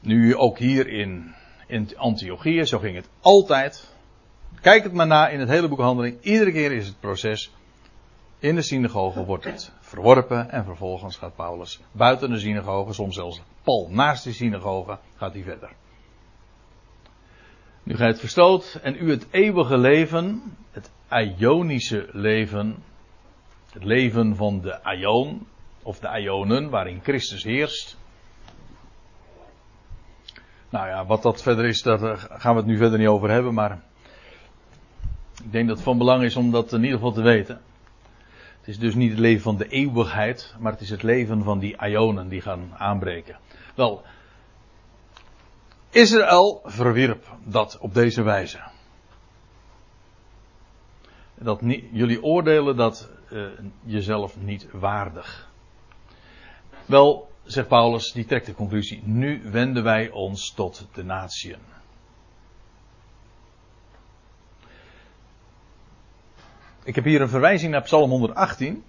Nu 0.00 0.36
ook 0.36 0.58
hier 0.58 0.88
in, 0.88 1.34
in 1.66 1.98
Antiochië, 1.98 2.64
zo 2.64 2.78
ging 2.78 2.96
het 2.96 3.08
altijd. 3.20 3.94
Kijk 4.60 4.82
het 4.82 4.92
maar 4.92 5.06
na 5.06 5.28
in 5.28 5.40
het 5.40 5.48
hele 5.48 5.68
boek 5.68 5.80
Handeling. 5.80 6.22
Iedere 6.22 6.52
keer 6.52 6.72
is 6.72 6.86
het 6.86 7.00
proces. 7.00 7.52
In 8.40 8.54
de 8.54 8.62
synagoge 8.62 9.24
wordt 9.24 9.44
het 9.44 9.72
verworpen 9.80 10.50
en 10.50 10.64
vervolgens 10.64 11.16
gaat 11.16 11.36
Paulus 11.36 11.80
buiten 11.92 12.30
de 12.30 12.38
synagoge, 12.38 12.92
soms 12.92 13.14
zelfs 13.14 13.42
pal 13.62 13.88
naast 13.90 14.24
de 14.24 14.32
synagoge, 14.32 14.98
gaat 15.16 15.32
hij 15.32 15.42
verder. 15.42 15.70
Nu 17.82 17.96
gij 17.96 18.06
het 18.06 18.20
verstoot 18.20 18.78
en 18.82 18.96
u 18.96 19.10
het 19.10 19.26
eeuwige 19.30 19.78
leven, 19.78 20.42
het 20.70 20.90
Ionische 21.10 22.08
leven, 22.12 22.82
het 23.72 23.84
leven 23.84 24.36
van 24.36 24.60
de 24.60 24.80
Ion, 24.98 25.46
of 25.82 25.98
de 25.98 26.20
Ionen, 26.20 26.70
waarin 26.70 27.00
Christus 27.02 27.44
heerst. 27.44 27.96
Nou 30.70 30.88
ja, 30.88 31.06
wat 31.06 31.22
dat 31.22 31.42
verder 31.42 31.64
is, 31.64 31.82
daar 31.82 32.18
gaan 32.18 32.52
we 32.52 32.60
het 32.60 32.68
nu 32.68 32.76
verder 32.76 32.98
niet 32.98 33.08
over 33.08 33.30
hebben, 33.30 33.54
maar 33.54 33.82
ik 35.44 35.52
denk 35.52 35.66
dat 35.68 35.76
het 35.76 35.84
van 35.84 35.98
belang 35.98 36.22
is 36.22 36.36
om 36.36 36.50
dat 36.50 36.72
in 36.72 36.82
ieder 36.82 36.96
geval 36.96 37.12
te 37.12 37.22
weten. 37.22 37.60
Het 38.60 38.68
is 38.68 38.78
dus 38.78 38.94
niet 38.94 39.10
het 39.10 39.18
leven 39.18 39.42
van 39.42 39.56
de 39.56 39.68
eeuwigheid, 39.68 40.54
maar 40.58 40.72
het 40.72 40.80
is 40.80 40.90
het 40.90 41.02
leven 41.02 41.42
van 41.42 41.58
die 41.58 41.76
Ionen 41.86 42.28
die 42.28 42.40
gaan 42.40 42.70
aanbreken. 42.76 43.38
Wel, 43.74 44.02
Israël 45.90 46.60
verwierp 46.64 47.36
dat 47.44 47.78
op 47.78 47.94
deze 47.94 48.22
wijze. 48.22 48.60
Dat 51.34 51.60
niet, 51.60 51.84
jullie 51.92 52.22
oordelen 52.22 52.76
dat 52.76 53.10
uh, 53.32 53.46
jezelf 53.82 54.36
niet 54.40 54.66
waardig. 54.72 55.50
Wel, 56.86 57.30
zegt 57.44 57.68
Paulus, 57.68 58.12
die 58.12 58.24
trekt 58.24 58.46
de 58.46 58.54
conclusie. 58.54 59.02
Nu 59.04 59.42
wenden 59.50 59.82
wij 59.82 60.10
ons 60.10 60.52
tot 60.52 60.88
de 60.92 61.04
natieën. 61.04 61.79
Ik 66.82 66.94
heb 66.94 67.04
hier 67.04 67.20
een 67.20 67.28
verwijzing 67.28 67.72
naar 67.72 67.82
Psalm 67.82 68.10
118. 68.10 68.84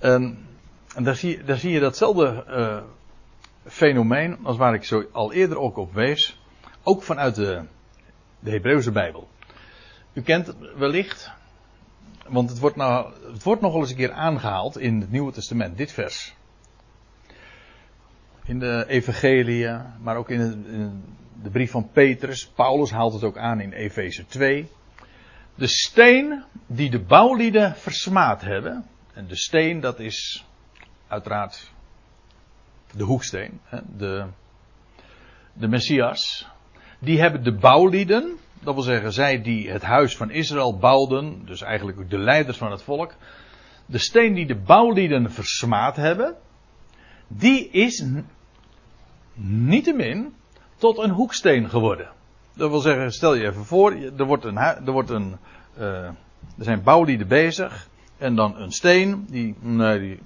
Um, 0.00 0.38
en 0.94 1.04
daar 1.04 1.16
zie, 1.16 1.44
daar 1.44 1.56
zie 1.56 1.72
je 1.72 1.80
datzelfde 1.80 2.44
uh, 2.48 2.82
fenomeen 3.66 4.38
als 4.42 4.56
waar 4.56 4.74
ik 4.74 4.84
zo 4.84 5.04
al 5.12 5.32
eerder 5.32 5.58
ook 5.58 5.76
op 5.76 5.94
wees. 5.94 6.40
Ook 6.82 7.02
vanuit 7.02 7.34
de, 7.34 7.62
de 8.38 8.50
Hebreeuwse 8.50 8.90
Bijbel. 8.90 9.28
U 10.12 10.22
kent 10.22 10.54
wellicht, 10.76 11.30
want 12.28 12.50
het 12.50 12.58
wordt, 12.58 12.76
nou, 12.76 13.12
het 13.32 13.42
wordt 13.42 13.60
nog 13.60 13.72
wel 13.72 13.80
eens 13.80 13.90
een 13.90 13.96
keer 13.96 14.12
aangehaald 14.12 14.78
in 14.78 15.00
het 15.00 15.10
Nieuwe 15.10 15.32
Testament, 15.32 15.76
dit 15.76 15.92
vers. 15.92 16.34
in 18.44 18.58
de 18.58 18.84
Evangelie, 18.88 19.70
maar 20.00 20.16
ook 20.16 20.30
in, 20.30 20.40
het, 20.40 20.52
in 20.66 21.04
de 21.42 21.50
brief 21.50 21.70
van 21.70 21.88
Petrus. 21.92 22.46
Paulus 22.46 22.90
haalt 22.90 23.12
het 23.12 23.24
ook 23.24 23.36
aan 23.36 23.60
in 23.60 23.72
Efeze 23.72 24.26
2. 24.26 24.68
De 25.54 25.66
steen 25.66 26.44
die 26.66 26.90
de 26.90 27.00
bouwlieden 27.00 27.76
versmaad 27.76 28.40
hebben. 28.40 28.86
En 29.12 29.26
de 29.26 29.36
steen, 29.36 29.80
dat 29.80 30.00
is 30.00 30.46
uiteraard 31.08 31.72
de 32.92 33.04
hoeksteen, 33.04 33.60
de, 33.96 34.26
de 35.52 35.68
Messias. 35.68 36.48
Die 36.98 37.20
hebben 37.20 37.44
de 37.44 37.54
bouwlieden, 37.54 38.36
dat 38.60 38.74
wil 38.74 38.82
zeggen 38.82 39.12
zij 39.12 39.42
die 39.42 39.70
het 39.70 39.82
huis 39.82 40.16
van 40.16 40.30
Israël 40.30 40.78
bouwden, 40.78 41.46
dus 41.46 41.62
eigenlijk 41.62 41.98
ook 41.98 42.10
de 42.10 42.18
leiders 42.18 42.56
van 42.56 42.70
het 42.70 42.82
volk. 42.82 43.14
De 43.86 43.98
steen 43.98 44.34
die 44.34 44.46
de 44.46 44.56
bouwlieden 44.56 45.30
versmaad 45.30 45.96
hebben, 45.96 46.36
die 47.28 47.68
is 47.70 48.04
niettemin 49.34 50.34
tot 50.76 50.98
een 50.98 51.10
hoeksteen 51.10 51.68
geworden. 51.68 52.08
Dat 52.56 52.70
wil 52.70 52.80
zeggen, 52.80 53.12
stel 53.12 53.34
je 53.34 53.46
even 53.46 53.64
voor, 53.64 53.92
er, 53.92 54.24
wordt 54.24 54.44
een, 54.44 54.56
er, 54.56 54.92
wordt 54.92 55.10
een, 55.10 55.36
uh, 55.78 55.84
er 55.84 56.14
zijn 56.58 56.82
bouwlieden 56.82 57.28
bezig. 57.28 57.88
En 58.18 58.34
dan 58.34 58.56
een 58.56 58.72
steen, 58.72 59.26
die, 59.28 59.56
die, 59.62 60.20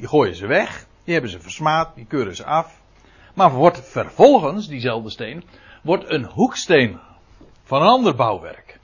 gooien 0.00 0.36
ze 0.36 0.46
weg. 0.46 0.86
Die 1.04 1.12
hebben 1.12 1.30
ze 1.30 1.40
versmaad, 1.40 1.94
die 1.94 2.06
keuren 2.06 2.36
ze 2.36 2.44
af. 2.44 2.80
Maar 3.34 3.52
wordt 3.52 3.80
vervolgens, 3.90 4.68
diezelfde 4.68 5.10
steen, 5.10 5.44
wordt 5.82 6.10
een 6.10 6.24
hoeksteen 6.24 6.98
van 7.62 7.82
een 7.82 7.88
ander 7.88 8.14
bouwwerk. 8.14 8.78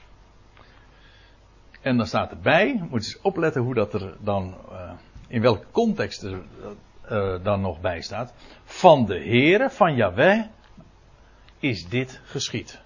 En 1.81 1.97
dan 1.97 2.07
staat 2.07 2.31
erbij, 2.31 2.73
moet 2.89 3.05
je 3.05 3.13
eens 3.13 3.21
opletten 3.21 3.61
hoe 3.61 3.73
dat 3.73 3.93
er 3.93 4.15
dan, 4.19 4.55
uh, 4.71 4.91
in 5.27 5.41
welke 5.41 5.65
context 5.71 6.23
er 6.23 6.41
uh, 7.11 7.43
dan 7.43 7.61
nog 7.61 7.81
bij 7.81 8.01
staat. 8.01 8.33
Van 8.63 9.05
de 9.05 9.19
Heere, 9.19 9.69
van 9.69 9.95
Yahweh, 9.95 10.45
is 11.59 11.89
dit 11.89 12.21
geschied. 12.23 12.83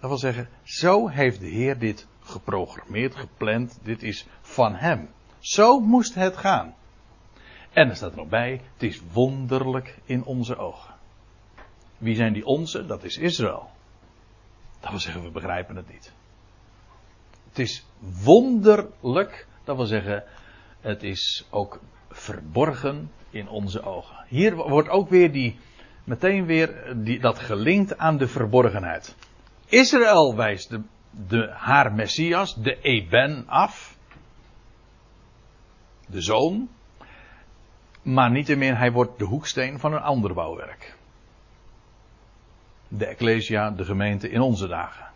Dat 0.00 0.10
wil 0.10 0.18
zeggen, 0.18 0.48
zo 0.62 1.08
heeft 1.08 1.40
de 1.40 1.48
Heer 1.48 1.78
dit 1.78 2.06
geprogrammeerd, 2.22 3.16
gepland. 3.16 3.78
Dit 3.82 4.02
is 4.02 4.26
van 4.40 4.74
Hem. 4.74 5.08
Zo 5.38 5.80
moest 5.80 6.14
het 6.14 6.36
gaan. 6.36 6.74
En 7.72 7.88
er 7.88 7.96
staat 7.96 8.10
er 8.10 8.16
nog 8.16 8.28
bij, 8.28 8.60
het 8.72 8.82
is 8.82 9.02
wonderlijk 9.12 9.98
in 10.04 10.24
onze 10.24 10.56
ogen. 10.56 10.94
Wie 11.98 12.14
zijn 12.14 12.32
die 12.32 12.44
onze? 12.44 12.86
Dat 12.86 13.04
is 13.04 13.16
Israël. 13.16 13.70
Dat 14.80 14.90
wil 14.90 14.98
zeggen, 14.98 15.22
we 15.22 15.30
begrijpen 15.30 15.76
het 15.76 15.88
niet. 15.88 16.12
Het 17.48 17.58
is 17.58 17.84
wonderlijk, 18.22 19.46
dat 19.64 19.76
wil 19.76 19.86
zeggen, 19.86 20.24
het 20.80 21.02
is 21.02 21.46
ook 21.50 21.80
verborgen 22.08 23.10
in 23.30 23.48
onze 23.48 23.82
ogen. 23.82 24.24
Hier 24.28 24.54
wordt 24.54 24.88
ook 24.88 25.08
weer 25.08 25.32
die, 25.32 25.58
meteen 26.04 26.46
weer 26.46 26.94
die, 26.96 27.20
dat 27.20 27.38
gelinkt 27.38 27.98
aan 27.98 28.18
de 28.18 28.28
verborgenheid. 28.28 29.16
Israël 29.70 30.36
wijst 30.36 30.70
de, 30.70 30.82
de, 31.10 31.50
haar 31.52 31.92
Messias, 31.92 32.54
de 32.54 32.80
Eben, 32.80 33.44
af. 33.48 33.98
De 36.06 36.20
zoon. 36.20 36.68
Maar 38.02 38.30
niettemin, 38.30 38.74
hij 38.74 38.92
wordt 38.92 39.18
de 39.18 39.24
hoeksteen 39.24 39.78
van 39.78 39.92
een 39.92 40.00
ander 40.00 40.34
bouwwerk. 40.34 40.96
De 42.88 43.06
Ecclesia, 43.06 43.70
de 43.70 43.84
gemeente 43.84 44.30
in 44.30 44.40
onze 44.40 44.68
dagen. 44.68 45.08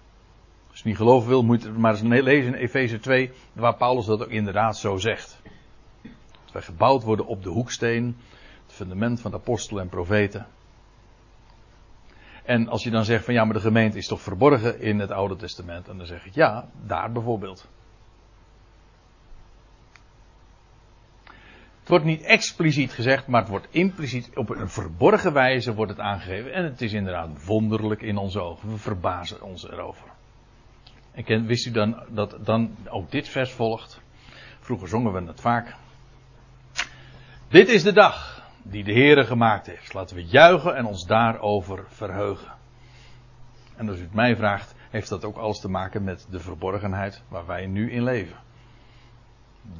Als 0.70 0.82
je 0.82 0.88
niet 0.88 0.96
geloven 0.96 1.28
wil, 1.28 1.42
moet 1.42 1.62
je 1.62 1.70
maar 1.70 1.92
eens 1.92 2.22
lezen 2.22 2.54
in 2.54 2.60
Efeze 2.60 2.98
2, 2.98 3.32
waar 3.52 3.76
Paulus 3.76 4.06
dat 4.06 4.22
ook 4.22 4.30
inderdaad 4.30 4.76
zo 4.76 4.96
zegt. 4.96 5.40
Dat 6.44 6.52
wij 6.52 6.62
gebouwd 6.62 7.02
worden 7.02 7.26
op 7.26 7.42
de 7.42 7.48
hoeksteen, 7.48 8.16
het 8.66 8.74
fundament 8.74 9.20
van 9.20 9.30
de 9.30 9.36
apostelen 9.36 9.82
en 9.82 9.88
profeten. 9.88 10.46
En 12.44 12.68
als 12.68 12.82
je 12.82 12.90
dan 12.90 13.04
zegt 13.04 13.24
van 13.24 13.34
ja, 13.34 13.44
maar 13.44 13.54
de 13.54 13.60
gemeente 13.60 13.98
is 13.98 14.06
toch 14.06 14.20
verborgen 14.20 14.80
in 14.80 14.98
het 14.98 15.10
Oude 15.10 15.36
Testament. 15.36 15.88
En 15.88 15.96
dan 15.96 16.06
zeg 16.06 16.26
ik 16.26 16.34
ja, 16.34 16.68
daar 16.86 17.12
bijvoorbeeld. 17.12 17.68
Het 21.80 21.92
wordt 21.92 22.04
niet 22.04 22.22
expliciet 22.22 22.92
gezegd, 22.92 23.26
maar 23.26 23.40
het 23.40 23.50
wordt 23.50 23.66
impliciet 23.70 24.30
op 24.34 24.50
een 24.50 24.68
verborgen 24.68 25.32
wijze 25.32 25.74
wordt 25.74 25.90
het 25.90 26.00
aangegeven. 26.00 26.52
En 26.52 26.64
het 26.64 26.80
is 26.80 26.92
inderdaad 26.92 27.44
wonderlijk 27.44 28.02
in 28.02 28.16
onze 28.16 28.40
ogen. 28.40 28.70
We 28.70 28.78
verbazen 28.78 29.42
ons 29.42 29.68
erover. 29.70 30.08
En 31.12 31.46
wist 31.46 31.66
u 31.66 31.70
dan 31.70 32.02
dat 32.08 32.38
dan 32.40 32.76
ook 32.88 33.10
dit 33.10 33.28
vers 33.28 33.52
volgt? 33.52 34.00
Vroeger 34.60 34.88
zongen 34.88 35.12
we 35.12 35.22
het 35.26 35.40
vaak. 35.40 35.74
Dit 37.48 37.68
is 37.68 37.82
de 37.82 37.92
dag 37.92 38.33
die 38.66 38.84
de 38.84 38.92
Heere 38.92 39.24
gemaakt 39.24 39.66
heeft. 39.66 39.94
Laten 39.94 40.16
we 40.16 40.24
juichen 40.24 40.76
en 40.76 40.84
ons 40.84 41.06
daarover 41.06 41.84
verheugen. 41.88 42.52
En 43.76 43.88
als 43.88 43.98
u 43.98 44.02
het 44.02 44.14
mij 44.14 44.36
vraagt, 44.36 44.74
heeft 44.90 45.08
dat 45.08 45.24
ook 45.24 45.36
alles 45.36 45.60
te 45.60 45.68
maken 45.68 46.04
met 46.04 46.26
de 46.30 46.40
verborgenheid 46.40 47.22
waar 47.28 47.46
wij 47.46 47.66
nu 47.66 47.90
in 47.90 48.02
leven. 48.02 48.36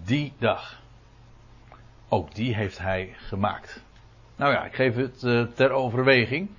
Die 0.04 0.32
dag. 0.38 0.82
Ook 2.08 2.34
die 2.34 2.54
heeft 2.54 2.78
hij 2.78 3.14
gemaakt. 3.16 3.82
Nou 4.36 4.52
ja, 4.52 4.64
ik 4.64 4.74
geef 4.74 4.94
het 4.94 5.22
uh, 5.22 5.46
ter 5.46 5.70
overweging. 5.70 6.50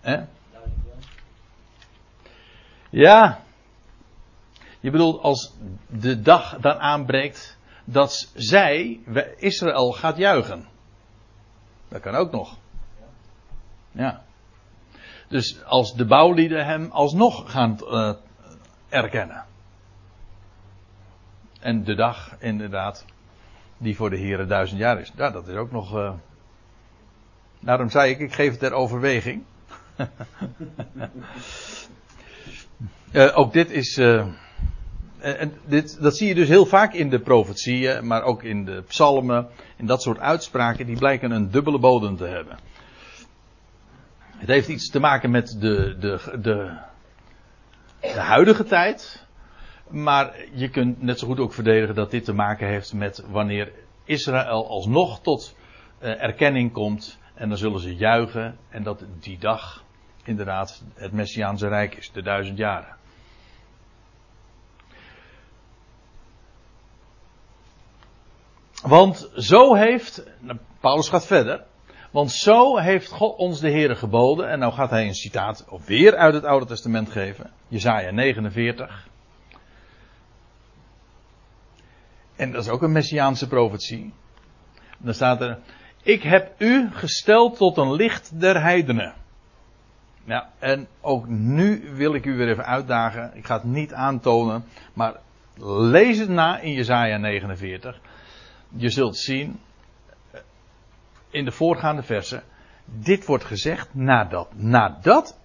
Eh? 0.00 0.22
Ja. 2.90 3.40
Je 4.80 4.90
bedoelt 4.90 5.22
als 5.22 5.54
de 5.86 6.20
dag 6.20 6.58
dan 6.60 6.78
aanbreekt 6.78 7.58
dat 7.84 8.30
zij, 8.34 9.00
Israël, 9.36 9.92
gaat 9.92 10.16
juichen. 10.16 10.70
Dat 11.92 12.00
kan 12.00 12.14
ook 12.14 12.30
nog. 12.30 12.56
Ja. 13.90 14.22
Dus 15.28 15.64
als 15.64 15.94
de 15.94 16.04
bouwlieden 16.04 16.66
hem 16.66 16.90
alsnog 16.90 17.50
gaan 17.50 17.78
uh, 17.82 18.12
erkennen. 18.88 19.44
En 21.60 21.84
de 21.84 21.94
dag, 21.94 22.36
inderdaad, 22.38 23.04
die 23.78 23.96
voor 23.96 24.10
de 24.10 24.16
heren 24.16 24.48
duizend 24.48 24.80
jaar 24.80 25.00
is. 25.00 25.12
Ja, 25.16 25.30
dat 25.30 25.48
is 25.48 25.54
ook 25.54 25.70
nog. 25.70 25.96
Uh, 25.96 26.12
daarom 27.60 27.90
zei 27.90 28.10
ik, 28.10 28.18
ik 28.18 28.34
geef 28.34 28.50
het 28.50 28.58
ter 28.58 28.72
overweging. 28.72 29.44
uh, 33.12 33.36
ook 33.38 33.52
dit 33.52 33.70
is. 33.70 33.96
En 35.22 35.52
dit, 35.64 36.02
dat 36.02 36.16
zie 36.16 36.28
je 36.28 36.34
dus 36.34 36.48
heel 36.48 36.66
vaak 36.66 36.92
in 36.92 37.10
de 37.10 37.20
profetieën, 37.20 38.06
maar 38.06 38.22
ook 38.22 38.42
in 38.42 38.64
de 38.64 38.82
psalmen. 38.86 39.48
In 39.76 39.86
dat 39.86 40.02
soort 40.02 40.18
uitspraken, 40.18 40.86
die 40.86 40.98
blijken 40.98 41.30
een 41.30 41.50
dubbele 41.50 41.78
bodem 41.78 42.16
te 42.16 42.26
hebben. 42.26 42.58
Het 44.36 44.48
heeft 44.48 44.68
iets 44.68 44.90
te 44.90 45.00
maken 45.00 45.30
met 45.30 45.56
de, 45.60 45.96
de, 45.98 46.38
de, 46.40 46.78
de 48.00 48.20
huidige 48.20 48.64
tijd. 48.64 49.26
Maar 49.88 50.34
je 50.52 50.68
kunt 50.68 51.02
net 51.02 51.18
zo 51.18 51.26
goed 51.26 51.40
ook 51.40 51.52
verdedigen 51.52 51.94
dat 51.94 52.10
dit 52.10 52.24
te 52.24 52.32
maken 52.32 52.66
heeft 52.66 52.92
met 52.92 53.24
wanneer 53.30 53.72
Israël 54.04 54.68
alsnog 54.68 55.20
tot 55.20 55.56
uh, 56.02 56.22
erkenning 56.22 56.72
komt. 56.72 57.18
En 57.34 57.48
dan 57.48 57.58
zullen 57.58 57.80
ze 57.80 57.96
juichen. 57.96 58.56
En 58.68 58.82
dat 58.82 59.04
die 59.20 59.38
dag 59.38 59.84
inderdaad 60.24 60.82
het 60.94 61.12
Messiaanse 61.12 61.68
Rijk 61.68 61.94
is, 61.94 62.12
de 62.12 62.22
duizend 62.22 62.58
jaren. 62.58 62.96
Want 68.82 69.30
zo 69.36 69.74
heeft, 69.74 70.24
nou, 70.40 70.58
Paulus 70.80 71.08
gaat 71.08 71.26
verder. 71.26 71.64
Want 72.10 72.30
zo 72.30 72.76
heeft 72.76 73.10
God 73.10 73.36
ons 73.36 73.60
de 73.60 73.70
Heer 73.70 73.96
geboden. 73.96 74.48
En 74.48 74.58
nou 74.58 74.72
gaat 74.72 74.90
hij 74.90 75.06
een 75.06 75.14
citaat 75.14 75.66
weer 75.86 76.16
uit 76.16 76.34
het 76.34 76.44
Oude 76.44 76.66
Testament 76.66 77.10
geven. 77.10 77.50
Jezaja 77.68 78.10
49. 78.10 79.08
En 82.36 82.52
dat 82.52 82.62
is 82.62 82.70
ook 82.70 82.82
een 82.82 82.92
messiaanse 82.92 83.48
profetie. 83.48 84.12
dan 84.98 85.14
staat 85.14 85.40
er: 85.40 85.58
Ik 86.02 86.22
heb 86.22 86.54
u 86.58 86.90
gesteld 86.92 87.56
tot 87.56 87.76
een 87.76 87.92
licht 87.92 88.40
der 88.40 88.62
heidenen. 88.62 89.14
Ja, 90.24 90.50
en 90.58 90.88
ook 91.00 91.28
nu 91.28 91.90
wil 91.94 92.14
ik 92.14 92.24
u 92.24 92.36
weer 92.36 92.48
even 92.48 92.66
uitdagen. 92.66 93.30
Ik 93.34 93.46
ga 93.46 93.54
het 93.54 93.64
niet 93.64 93.92
aantonen, 93.92 94.64
maar 94.92 95.14
lees 95.64 96.18
het 96.18 96.28
na 96.28 96.58
in 96.58 96.72
Jezaja 96.72 97.16
49. 97.16 98.00
Je 98.76 98.90
zult 98.90 99.16
zien 99.16 99.60
in 101.30 101.44
de 101.44 101.52
voorgaande 101.52 102.02
versen. 102.02 102.42
Dit 102.84 103.26
wordt 103.26 103.44
gezegd 103.44 103.94
nadat, 103.94 104.54
nadat 104.54 105.38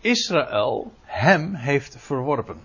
Israël 0.00 0.92
hem 1.02 1.54
heeft 1.54 1.96
verworpen. 1.98 2.60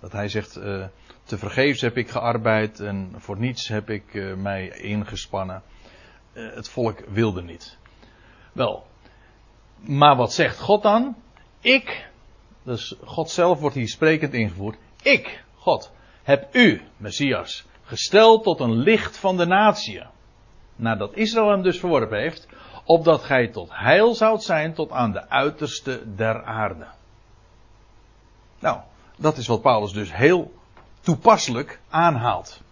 Dat 0.00 0.12
hij 0.12 0.28
zegt, 0.28 0.56
uh, 0.56 0.86
te 1.24 1.38
vergeefs 1.38 1.80
heb 1.80 1.96
ik 1.96 2.08
gearbeid 2.08 2.80
en 2.80 3.14
voor 3.16 3.38
niets 3.38 3.68
heb 3.68 3.90
ik 3.90 4.14
uh, 4.14 4.34
mij 4.34 4.68
ingespannen. 4.68 5.62
Het 6.32 6.68
volk 6.68 7.00
wilde 7.08 7.42
niet. 7.42 7.78
Wel, 8.52 8.86
maar 9.76 10.16
wat 10.16 10.32
zegt 10.32 10.58
God 10.58 10.82
dan? 10.82 11.16
Ik, 11.60 12.10
dus 12.62 12.96
God 13.04 13.30
zelf 13.30 13.60
wordt 13.60 13.76
hier 13.76 13.88
sprekend 13.88 14.32
ingevoerd. 14.32 14.76
Ik, 15.02 15.44
God, 15.54 15.92
heb 16.24 16.54
u, 16.54 16.82
Messias, 16.96 17.64
gesteld 17.82 18.42
tot 18.42 18.60
een 18.60 18.78
licht 18.78 19.16
van 19.18 19.36
de 19.36 19.46
natie. 19.46 20.02
nadat 20.76 21.14
Israël 21.14 21.50
hem 21.50 21.62
dus 21.62 21.78
verworpen 21.78 22.18
heeft, 22.18 22.48
opdat 22.84 23.22
gij 23.22 23.48
tot 23.48 23.68
heil 23.72 24.14
zoudt 24.14 24.42
zijn 24.42 24.74
tot 24.74 24.90
aan 24.90 25.12
de 25.12 25.28
uiterste 25.28 26.14
der 26.14 26.44
aarde. 26.44 26.86
Nou, 28.58 28.80
dat 29.16 29.36
is 29.36 29.46
wat 29.46 29.62
Paulus 29.62 29.92
dus 29.92 30.14
heel 30.14 30.52
toepasselijk 31.00 31.80
aanhaalt. 31.88 32.62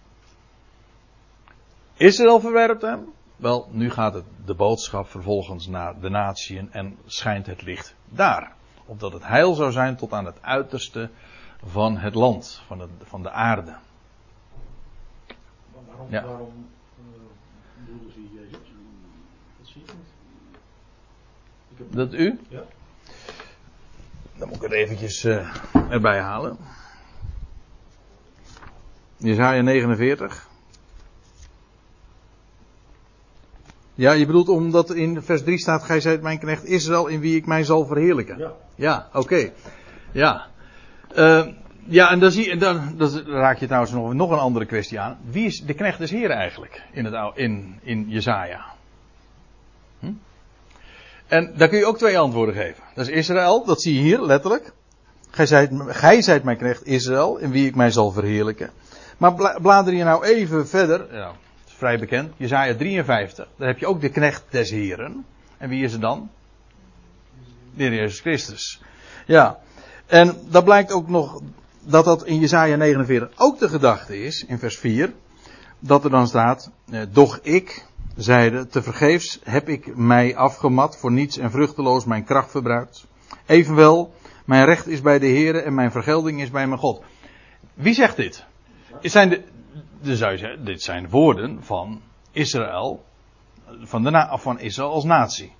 Israël 1.93 2.39
verwerpt 2.39 2.81
hem. 2.81 3.13
Wel, 3.35 3.67
nu 3.71 3.89
gaat 3.89 4.13
het, 4.13 4.25
de 4.45 4.53
boodschap 4.53 5.09
vervolgens 5.09 5.67
naar 5.67 5.99
de 5.99 6.09
natieën 6.09 6.71
en 6.71 6.97
schijnt 7.05 7.45
het 7.45 7.61
licht 7.61 7.95
daar. 8.09 8.53
Opdat 8.85 9.13
het 9.13 9.27
heil 9.27 9.53
zou 9.53 9.71
zijn 9.71 9.95
tot 9.95 10.13
aan 10.13 10.25
het 10.25 10.41
uiterste 10.41 11.09
van 11.65 11.97
het 11.97 12.13
land, 12.15 12.61
van 12.67 12.77
de, 12.77 12.87
van 13.03 13.23
de 13.23 13.31
aarde. 13.31 13.75
Waarom, 15.87 16.07
Ja. 16.09 16.23
waarom 16.25 16.65
uh, 16.99 17.19
bedoelde 17.85 18.11
ze 18.13 18.19
Jezus? 18.33 18.51
Dat 19.59 19.67
zie 19.67 19.81
ik 19.81 19.87
niet. 19.93 20.57
Ik 21.69 21.77
heb, 21.77 21.91
Dat 21.91 22.13
u? 22.13 22.39
ja? 22.49 22.63
Dan 24.35 24.47
moet 24.47 24.57
ik 24.57 24.63
het 24.63 24.71
eventjes 24.71 25.23
eh, 25.23 25.55
erbij 25.89 26.19
halen. 26.21 26.57
Jezaja 29.17 29.61
49. 29.61 30.47
Ja, 33.95 34.11
je 34.11 34.25
bedoelt 34.25 34.49
omdat 34.49 34.93
in 34.93 35.21
vers 35.21 35.43
3 35.43 35.57
staat, 35.57 35.83
gij 35.83 36.01
zijt 36.01 36.21
mijn 36.21 36.39
knecht 36.39 36.63
Israël 36.63 37.07
in 37.07 37.19
wie 37.19 37.35
ik 37.35 37.45
mij 37.45 37.63
zal 37.63 37.85
verheerlijken. 37.85 38.37
Ja. 38.37 38.53
Ja, 38.75 39.09
oké. 39.13 39.51
Ja. 40.11 40.47
Eh, 41.15 41.47
ja, 41.85 42.11
en 42.11 42.19
dan, 42.19 42.31
zie, 42.31 42.57
dan, 42.57 42.93
dan 42.97 43.25
raak 43.25 43.57
je 43.57 43.65
trouwens 43.65 43.91
nog, 43.93 44.13
nog 44.13 44.31
een 44.31 44.37
andere 44.37 44.65
kwestie 44.65 44.99
aan. 44.99 45.17
Wie 45.23 45.45
is 45.45 45.61
de 45.61 45.73
knecht 45.73 45.97
des 45.99 46.11
Heren 46.11 46.35
eigenlijk 46.35 46.81
in, 46.91 47.05
het, 47.05 47.31
in, 47.35 47.79
in 47.81 48.05
Jezaja? 48.09 48.65
Hm? 49.99 50.11
En 51.27 51.53
daar 51.55 51.67
kun 51.67 51.77
je 51.77 51.85
ook 51.85 51.97
twee 51.97 52.19
antwoorden 52.19 52.55
geven. 52.55 52.83
Dat 52.95 53.07
is 53.07 53.13
Israël, 53.13 53.65
dat 53.65 53.81
zie 53.81 53.95
je 53.95 54.01
hier 54.01 54.21
letterlijk. 54.21 54.73
Gij 55.29 55.45
zijt, 55.45 55.71
gij 55.87 56.21
zijt 56.21 56.43
mijn 56.43 56.57
knecht 56.57 56.85
Israël, 56.85 57.37
in 57.37 57.51
wie 57.51 57.67
ik 57.67 57.75
mij 57.75 57.91
zal 57.91 58.11
verheerlijken. 58.11 58.69
Maar 59.17 59.33
bla- 59.33 59.59
blader 59.61 59.93
je 59.93 60.03
nou 60.03 60.25
even 60.25 60.67
verder, 60.67 61.15
ja, 61.15 61.31
is 61.67 61.73
vrij 61.73 61.99
bekend, 61.99 62.33
Jezaja 62.37 62.75
53. 62.75 63.47
Daar 63.57 63.67
heb 63.67 63.77
je 63.77 63.87
ook 63.87 64.01
de 64.01 64.09
knecht 64.09 64.43
des 64.49 64.69
Heren. 64.69 65.25
En 65.57 65.69
wie 65.69 65.83
is 65.83 65.91
het 65.91 66.01
dan? 66.01 66.29
De 67.75 67.83
Heer 67.83 67.93
Jezus 67.93 68.19
Christus. 68.19 68.81
Ja, 69.25 69.59
en 70.13 70.37
dat 70.49 70.63
blijkt 70.63 70.91
ook 70.91 71.09
nog 71.09 71.41
dat 71.83 72.05
dat 72.05 72.25
in 72.25 72.39
Jezaja 72.39 72.75
49 72.75 73.31
ook 73.37 73.59
de 73.59 73.69
gedachte 73.69 74.23
is, 74.23 74.45
in 74.45 74.59
vers 74.59 74.77
4. 74.77 75.13
Dat 75.79 76.03
er 76.03 76.09
dan 76.09 76.27
staat, 76.27 76.71
eh, 76.89 77.01
doch 77.11 77.39
ik, 77.41 77.85
zeide, 78.15 78.67
tevergeefs 78.67 79.39
heb 79.43 79.69
ik 79.69 79.95
mij 79.95 80.35
afgemat, 80.35 80.97
voor 80.97 81.11
niets 81.11 81.37
en 81.37 81.51
vruchteloos 81.51 82.05
mijn 82.05 82.23
kracht 82.23 82.51
verbruikt. 82.51 83.05
Evenwel, 83.45 84.13
mijn 84.45 84.65
recht 84.65 84.87
is 84.87 85.01
bij 85.01 85.19
de 85.19 85.25
Heer 85.25 85.55
en 85.55 85.73
mijn 85.73 85.91
vergelding 85.91 86.41
is 86.41 86.51
bij 86.51 86.67
mijn 86.67 86.79
God. 86.79 87.01
Wie 87.73 87.93
zegt 87.93 88.15
dit? 88.15 88.45
Zijn 89.01 89.29
de, 89.29 89.43
de, 90.01 90.57
dit 90.63 90.81
zijn 90.81 91.09
woorden 91.09 91.63
van 91.63 92.01
Israël, 92.31 93.03
van, 93.81 94.03
de, 94.03 94.27
van 94.31 94.59
Israël 94.59 94.91
als 94.91 95.03
natie. 95.03 95.53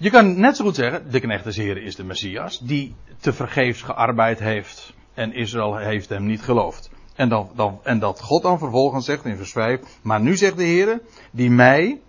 Je 0.00 0.10
kan 0.10 0.40
net 0.40 0.56
zo 0.56 0.64
goed 0.64 0.74
zeggen, 0.74 1.10
de 1.10 1.20
knecht 1.20 1.44
des 1.44 1.56
Heren 1.56 1.82
is 1.82 1.96
de 1.96 2.04
Messias, 2.04 2.58
die 2.58 2.94
te 3.20 3.32
vergeefs 3.32 3.82
gearbeid 3.82 4.38
heeft 4.38 4.92
en 5.14 5.32
Israël 5.32 5.76
heeft 5.76 6.08
hem 6.08 6.26
niet 6.26 6.42
geloofd. 6.42 6.90
En, 7.14 7.28
dan, 7.28 7.50
dan, 7.54 7.80
en 7.82 7.98
dat 7.98 8.20
God 8.20 8.42
dan 8.42 8.58
vervolgens 8.58 9.04
zegt 9.04 9.24
in 9.24 9.36
vers 9.36 9.52
5, 9.52 9.80
maar 10.02 10.20
nu 10.20 10.36
zegt 10.36 10.56
de 10.56 10.64
Heer, 10.64 11.00
die 11.30 11.50
mij 11.50 12.00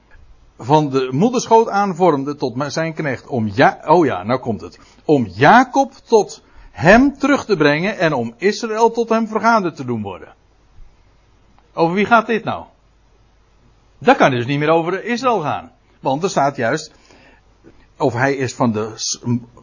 van 0.58 0.90
de 0.90 1.10
moederschoot 1.12 1.70
aanvormde 1.70 2.36
tot 2.36 2.64
zijn 2.68 2.94
knecht, 2.94 3.28
om 3.28 3.52
ja, 3.54 3.80
oh 3.86 4.06
ja, 4.06 4.24
nou 4.24 4.40
komt 4.40 4.62
het, 4.62 4.80
om 5.06 5.26
Jacob 5.26 5.92
tot 5.94 6.44
hem 6.72 7.18
terug 7.18 7.46
te 7.46 7.56
brengen 7.56 7.98
en 7.98 8.14
om 8.14 8.34
Israël 8.38 8.92
tot 8.92 9.10
hem 9.10 9.28
vergaande 9.28 9.72
te 9.72 9.86
doen 9.86 10.02
worden. 10.02 10.34
Over 11.74 11.96
wie 11.96 12.06
gaat 12.06 12.28
dit 12.28 12.44
nou? 12.44 12.66
Dat 13.98 14.18
kan 14.18 14.32
dus 14.32 14.46
niet 14.46 14.60
meer 14.60 14.70
over 14.70 15.04
Israël 15.04 15.40
gaan. 15.40 15.72
Want 16.00 16.24
er 16.24 16.30
staat 16.30 16.56
juist, 16.56 16.94
of 18.00 18.14
hij 18.14 18.36
is 18.36 18.54
van 18.54 18.72
de 18.72 18.92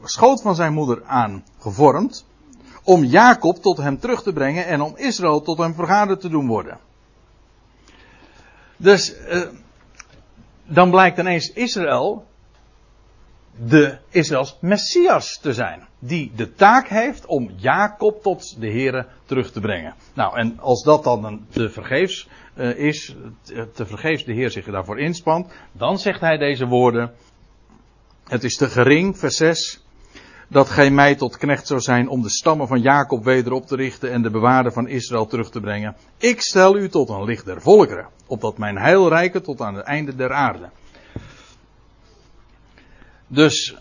schoot 0.05 0.43
van 0.43 0.55
zijn 0.55 0.73
moeder 0.73 1.05
aan 1.05 1.45
gevormd, 1.59 2.27
om 2.83 3.05
Jacob 3.05 3.57
tot 3.57 3.77
hem 3.77 3.99
terug 3.99 4.23
te 4.23 4.33
brengen 4.33 4.67
en 4.67 4.81
om 4.81 4.97
Israël 4.97 5.41
tot 5.41 5.59
hem 5.59 5.75
vergaderd 5.75 6.21
te 6.21 6.29
doen 6.29 6.47
worden. 6.47 6.79
Dus 8.77 9.17
eh, 9.17 9.43
dan 10.65 10.91
blijkt 10.91 11.19
ineens 11.19 11.53
Israël 11.53 12.27
de 13.65 13.99
Israëls 14.11 14.59
Messias 14.61 15.39
te 15.39 15.55
zijn. 15.55 15.87
Die 15.99 16.33
de 16.37 16.55
taak 16.55 16.89
heeft 16.89 17.27
om 17.27 17.51
Jacob 17.57 18.23
tot 18.23 18.61
de 18.61 18.71
Here 18.71 19.07
terug 19.25 19.53
te 19.53 19.61
brengen. 19.61 19.95
Nou, 20.15 20.39
en 20.39 20.59
als 20.61 20.83
dat 20.83 21.05
dan 21.05 21.47
te 21.51 21.71
vergeefs 21.71 22.29
eh, 22.55 22.79
is, 22.79 23.17
te 23.73 23.87
vergeefs 23.87 24.25
de 24.25 24.33
Heer 24.33 24.51
zich 24.51 24.65
daarvoor 24.65 25.01
inspant, 25.01 25.53
dan 25.73 25.99
zegt 25.99 26.21
hij 26.21 26.37
deze 26.37 26.67
woorden. 26.67 27.13
Het 28.29 28.45
is 28.45 28.57
te 28.57 28.71
gering, 28.71 29.19
vers 29.19 29.37
6, 29.37 29.85
dat 30.49 30.69
gij 30.69 30.91
mij 30.91 31.15
tot 31.15 31.37
knecht 31.37 31.67
zou 31.67 31.81
zijn 31.81 32.09
om 32.09 32.23
de 32.23 32.31
stammen 32.31 32.69
van 32.69 32.81
Jacob 32.81 33.25
weder 33.25 33.53
op 33.53 33.67
te 33.67 33.77
richten 33.77 34.13
en 34.13 34.23
de 34.23 34.31
bewaarden 34.31 34.73
van 34.73 34.89
Israël 34.89 35.27
terug 35.27 35.51
te 35.51 35.61
brengen. 35.61 35.97
Ik 36.19 36.41
stel 36.41 36.77
u 36.77 36.89
tot 36.89 37.09
een 37.09 37.25
licht 37.25 37.45
der 37.45 37.61
volkeren, 37.61 38.09
opdat 38.27 38.59
mijn 38.59 38.79
heil 38.79 39.09
rijke 39.09 39.41
tot 39.41 39.61
aan 39.61 39.75
het 39.75 39.85
einde 39.85 40.15
der 40.15 40.33
aarde. 40.33 40.71
Dus 43.27 43.77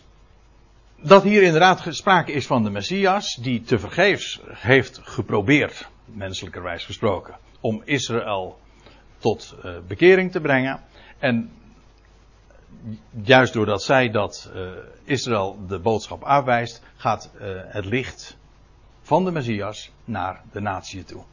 dat 1.02 1.24
hier 1.24 1.44
inderdaad 1.44 1.86
sprake 1.90 2.32
is 2.32 2.48
van 2.48 2.64
de 2.64 2.70
Messias, 2.70 3.36
die 3.42 3.62
tevergeefs 3.62 4.42
heeft 4.48 5.00
geprobeerd, 5.04 5.88
menselijkerwijs 6.06 6.86
gesproken, 6.86 7.38
om 7.60 7.82
Israël 7.86 8.60
tot 9.18 9.56
eh, 9.64 9.72
bekering 9.88 10.32
te 10.32 10.42
brengen. 10.42 10.80
En 11.20 11.52
juist 13.10 13.54
doordat 13.54 13.84
zij 13.84 14.10
dat 14.10 14.52
eh, 14.54 14.62
Israël 15.04 15.58
de 15.68 15.80
boodschap 15.80 16.24
afwijst, 16.24 16.82
gaat 16.96 17.32
eh, 17.40 17.48
het 17.54 17.86
licht 17.86 18.38
van 19.02 19.26
de 19.26 19.32
Messias 19.32 19.92
naar 20.06 20.42
de 20.52 20.60
natie 20.60 21.04
toe. 21.04 21.24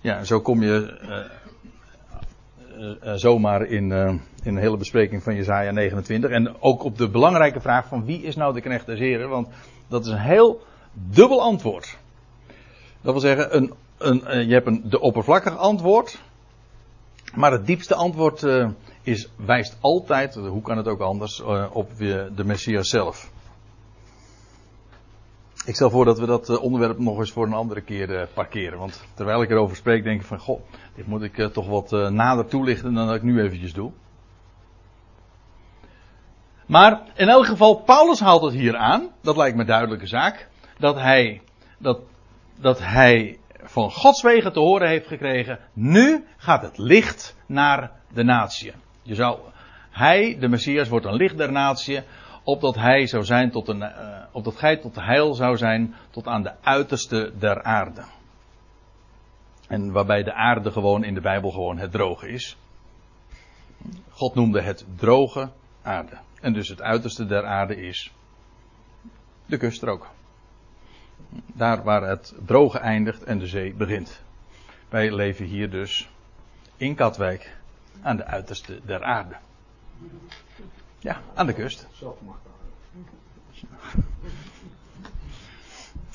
Ja, 0.00 0.24
zo 0.24 0.40
kom 0.40 0.62
je 0.62 0.98
eh, 3.00 3.12
zomaar 3.14 3.62
in, 3.62 3.92
in 3.92 4.20
een 4.44 4.56
hele 4.56 4.76
bespreking 4.76 5.22
van 5.22 5.34
Jezaja 5.34 5.70
29. 5.70 6.30
En 6.30 6.62
ook 6.62 6.82
op 6.82 6.98
de 6.98 7.08
belangrijke 7.08 7.60
vraag 7.60 7.86
van 7.86 8.04
wie 8.04 8.22
is 8.22 8.36
nou 8.36 8.54
de 8.54 8.60
knecht 8.60 8.86
des 8.86 8.98
Heren? 8.98 9.28
Want 9.28 9.48
dat 9.88 10.04
is 10.04 10.10
een 10.10 10.18
heel 10.18 10.62
dubbel 10.92 11.42
antwoord. 11.42 11.98
Dat 13.00 13.12
wil 13.12 13.20
zeggen, 13.20 13.56
een, 13.56 13.72
een, 13.98 14.46
je 14.48 14.52
hebt 14.52 14.66
een, 14.66 14.82
de 14.84 15.00
oppervlakkig 15.00 15.56
antwoord. 15.56 16.18
Maar 17.34 17.52
het 17.52 17.66
diepste 17.66 17.94
antwoord 17.94 18.42
eh, 18.42 18.68
is, 19.02 19.28
wijst 19.36 19.76
altijd, 19.80 20.34
hoe 20.34 20.62
kan 20.62 20.76
het 20.76 20.88
ook 20.88 21.00
anders, 21.00 21.40
eh, 21.40 21.66
op 21.72 21.96
de 21.98 22.44
Messias 22.44 22.88
zelf. 22.88 23.30
Ik 25.64 25.74
stel 25.74 25.90
voor 25.90 26.04
dat 26.04 26.18
we 26.18 26.26
dat 26.26 26.48
eh, 26.48 26.62
onderwerp 26.62 26.98
nog 26.98 27.18
eens 27.18 27.32
voor 27.32 27.46
een 27.46 27.52
andere 27.52 27.80
keer 27.80 28.28
parkeren. 28.34 28.78
Want 28.78 29.04
terwijl 29.14 29.42
ik 29.42 29.50
erover 29.50 29.76
spreek, 29.76 30.04
denk 30.04 30.20
ik 30.20 30.26
van, 30.26 30.38
goh, 30.38 30.60
dit 30.94 31.06
moet 31.06 31.22
ik 31.22 31.52
toch 31.52 31.66
wat 31.66 31.90
nader 32.10 32.46
toelichten 32.46 32.94
dan 32.94 33.06
dat 33.06 33.16
ik 33.16 33.22
nu 33.22 33.42
eventjes 33.42 33.72
doe. 33.72 33.92
Maar 36.66 37.02
in 37.14 37.28
elk 37.28 37.46
geval, 37.46 37.74
Paulus 37.74 38.20
haalt 38.20 38.42
het 38.42 38.52
hier 38.52 38.76
aan, 38.76 39.08
dat 39.20 39.36
lijkt 39.36 39.56
me 39.56 39.64
duidelijke 39.64 40.06
zaak, 40.06 40.48
dat 40.78 40.96
hij, 40.96 41.42
dat, 41.78 42.00
dat 42.56 42.78
hij 42.78 43.39
van 43.62 43.90
Gods 43.90 44.22
wegen 44.22 44.52
te 44.52 44.60
horen 44.60 44.88
heeft 44.88 45.06
gekregen, 45.06 45.58
nu 45.72 46.26
gaat 46.36 46.62
het 46.62 46.78
licht 46.78 47.36
naar 47.46 47.90
de 48.12 48.22
natie. 48.22 48.72
Je 49.02 49.14
zou, 49.14 49.38
hij, 49.90 50.36
de 50.40 50.48
Messias, 50.48 50.88
wordt 50.88 51.06
een 51.06 51.14
licht 51.14 51.36
der 51.36 51.52
natie, 51.52 52.02
opdat 52.44 52.74
hij 52.74 53.06
zou 53.06 53.24
zijn 53.24 53.50
tot 53.50 53.68
een, 53.68 53.82
eh, 53.82 54.24
opdat 54.32 54.56
gij 54.56 54.76
tot 54.76 54.96
heil 54.96 55.34
zou 55.34 55.56
zijn 55.56 55.94
tot 56.10 56.26
aan 56.26 56.42
de 56.42 56.52
uiterste 56.60 57.32
der 57.38 57.62
aarde. 57.62 58.02
En 59.68 59.92
waarbij 59.92 60.22
de 60.22 60.32
aarde 60.32 60.70
gewoon 60.70 61.04
in 61.04 61.14
de 61.14 61.20
Bijbel 61.20 61.50
gewoon 61.50 61.78
het 61.78 61.92
droge 61.92 62.28
is. 62.28 62.56
God 64.10 64.34
noemde 64.34 64.60
het 64.60 64.86
droge 64.96 65.50
aarde. 65.82 66.18
En 66.40 66.52
dus 66.52 66.68
het 66.68 66.82
uiterste 66.82 67.26
der 67.26 67.44
aarde 67.44 67.76
is 67.76 68.12
de 69.46 69.56
kuststrook. 69.56 70.10
Daar 71.54 71.82
waar 71.82 72.02
het 72.02 72.34
droge 72.46 72.78
eindigt 72.78 73.24
en 73.24 73.38
de 73.38 73.46
zee 73.46 73.74
begint. 73.74 74.22
Wij 74.88 75.14
leven 75.14 75.44
hier 75.44 75.70
dus 75.70 76.10
in 76.76 76.94
Katwijk 76.94 77.56
aan 78.02 78.16
de 78.16 78.24
uiterste 78.24 78.80
der 78.84 79.02
aarde. 79.02 79.34
Ja, 80.98 81.20
aan 81.34 81.46
de 81.46 81.52
kust. 81.52 81.88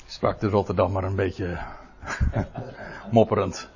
Sprak 0.06 0.40
de 0.40 0.48
Rotterdam 0.48 0.92
maar 0.92 1.04
een 1.04 1.16
beetje 1.16 1.58
mopperend. 3.10 3.68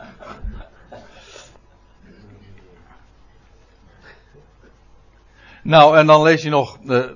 Nou, 5.62 5.97
en 5.97 6.07
dan 6.07 6.23
lees 6.23 6.43
je 6.43 6.51
nog. 6.51 6.79
Eh, 6.87 7.11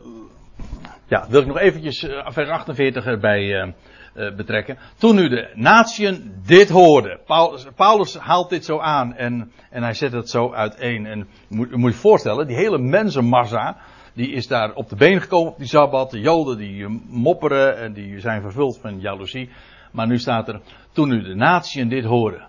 ja, 1.06 1.26
wil 1.28 1.40
ik 1.40 1.46
nog 1.46 1.58
eventjes 1.58 2.02
uh, 2.02 2.30
vers 2.30 2.48
48 2.48 3.06
erbij 3.06 3.74
betrekken. 4.14 4.78
Toen 4.96 5.14
nu 5.14 5.28
de 5.28 5.50
natieën 5.54 6.34
dit 6.46 6.68
hoorden. 6.68 7.20
Paulus, 7.26 7.66
Paulus 7.76 8.18
haalt 8.18 8.50
dit 8.50 8.64
zo 8.64 8.78
aan 8.78 9.14
en, 9.14 9.52
en 9.70 9.82
hij 9.82 9.94
zet 9.94 10.12
het 10.12 10.30
zo 10.30 10.52
uiteen. 10.52 11.06
En 11.06 11.28
moet, 11.48 11.70
je 11.70 11.76
moet 11.76 11.92
je 11.92 11.98
voorstellen, 11.98 12.46
die 12.46 12.56
hele 12.56 12.78
mensenmassa. 12.78 13.76
Die 14.12 14.32
is 14.32 14.46
daar 14.46 14.72
op 14.74 14.88
de 14.88 14.96
been 14.96 15.20
gekomen 15.20 15.52
op 15.52 15.58
die 15.58 15.68
sabbat. 15.68 16.10
De 16.10 16.20
Joden 16.20 16.58
die 16.58 16.84
eh, 16.84 16.90
mopperen 17.06 17.78
en 17.78 17.92
die 17.92 18.20
zijn 18.20 18.40
vervuld 18.40 18.78
van 18.78 19.00
jaloezie. 19.00 19.50
Maar 19.92 20.06
nu 20.06 20.18
staat 20.18 20.48
er. 20.48 20.60
Toen 20.92 21.08
nu 21.08 21.22
de 21.22 21.34
natieën 21.34 21.88
dit 21.88 22.04
hoorden. 22.04 22.46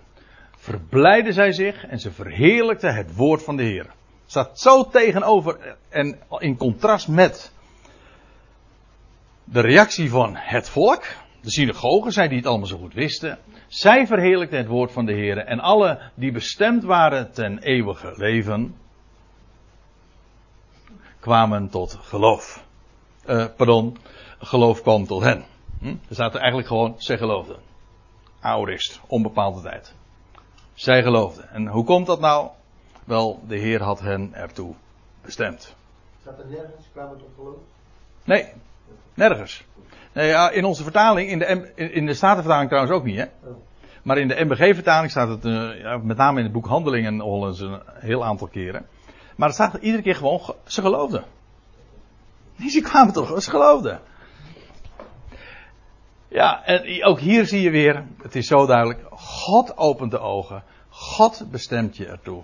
Verblijden 0.56 1.34
zij 1.34 1.51
zich 1.51 1.86
en 1.86 1.99
ze 1.99 2.12
verheerlijkten 2.12 2.95
het 2.95 3.15
woord 3.15 3.43
van 3.43 3.56
de 3.56 3.63
Heer. 3.63 3.86
Staat 4.25 4.60
zo 4.60 4.84
tegenover 4.84 5.75
en 5.89 6.19
in 6.38 6.58
contrast 6.58 7.08
met 7.08 7.51
de 9.43 9.62
reactie 9.62 10.10
van 10.10 10.36
het 10.36 10.69
volk, 10.69 11.04
de 11.45 11.51
synagogen, 11.51 12.12
zij 12.12 12.27
die 12.27 12.38
het 12.38 12.47
allemaal 12.47 12.67
zo 12.67 12.77
goed 12.77 12.93
wisten. 12.93 13.39
Zij 13.67 14.08
verheerlijkten 14.08 14.58
het 14.58 14.67
woord 14.67 14.91
van 14.91 15.05
de 15.05 15.13
Heer 15.13 15.38
en 15.38 15.60
alle 15.60 16.01
die 16.15 16.31
bestemd 16.31 16.84
waren 16.84 17.31
ten 17.31 17.60
eeuwige 17.60 18.13
leven, 18.15 18.75
kwamen 21.19 21.69
tot 21.69 21.97
geloof. 22.01 22.65
Eh, 23.25 23.45
pardon, 23.58 23.97
geloof 24.39 24.81
kwam 24.81 25.05
tot 25.05 25.21
hen. 25.21 25.45
Hm? 25.79 25.88
Er 25.88 26.13
staat 26.13 26.34
er 26.34 26.39
eigenlijk 26.39 26.67
gewoon, 26.67 26.95
zij 26.97 27.17
geloofden. 27.17 27.60
Aorist, 28.39 29.01
onbepaalde 29.08 29.62
tijd. 29.62 29.93
Zij 30.73 31.03
geloofden. 31.03 31.49
En 31.49 31.67
hoe 31.67 31.84
komt 31.84 32.05
dat 32.08 32.19
nou? 32.19 32.49
Wel, 33.03 33.39
de 33.47 33.58
Heer 33.58 33.81
had 33.81 33.99
hen 33.99 34.34
ertoe 34.34 34.73
bestemd. 35.21 35.75
Staat 36.21 36.39
er 36.39 36.47
nergens, 36.47 36.86
kwamen 36.91 37.17
tot 37.17 37.29
geloof? 37.36 37.58
Nee, 38.23 38.45
nergens. 39.13 39.65
Nee, 40.13 40.54
in 40.54 40.65
onze 40.65 40.84
vertaling, 40.84 41.30
in 41.30 41.39
de, 41.39 41.71
in 41.76 42.06
de 42.06 42.13
Statenvertaling 42.13 42.69
trouwens 42.69 42.95
ook 42.95 43.04
niet, 43.04 43.17
hè? 43.17 43.26
Maar 44.04 44.17
in 44.17 44.28
de 44.28 44.43
MBG-vertaling 44.45 45.12
staat 45.12 45.28
het, 45.30 45.45
eh, 45.45 45.80
ja, 45.80 45.98
met 45.98 46.17
name 46.17 46.38
in 46.38 46.43
het 46.43 46.54
boek 46.54 46.65
Handelingen, 46.67 47.21
al 47.21 47.48
een 47.60 47.82
heel 48.00 48.26
aantal 48.26 48.48
keren. 48.48 48.86
Maar 49.36 49.48
het 49.48 49.58
staat 49.58 49.74
er 49.74 49.80
iedere 49.80 50.04
keer 50.04 50.15
gewoon, 50.15 50.39
ge- 50.39 50.56
ze 50.65 50.82
geloofden. 50.82 51.24
Nee, 52.56 52.69
ze 52.69 52.82
kwamen 52.82 53.13
toch, 53.13 53.41
ze 53.41 53.50
geloofden. 53.50 54.00
Ja, 56.28 56.63
en 56.65 57.06
ook 57.06 57.19
hier 57.19 57.45
zie 57.45 57.62
je 57.62 57.69
weer, 57.69 58.04
het 58.21 58.36
is 58.36 58.48
zo 58.48 58.65
duidelijk, 58.65 59.00
God 59.12 59.78
opent 59.78 60.12
de 60.12 60.19
ogen, 60.19 60.63
God 60.89 61.48
bestemt 61.52 61.98
je 61.98 62.06
ertoe. 62.08 62.43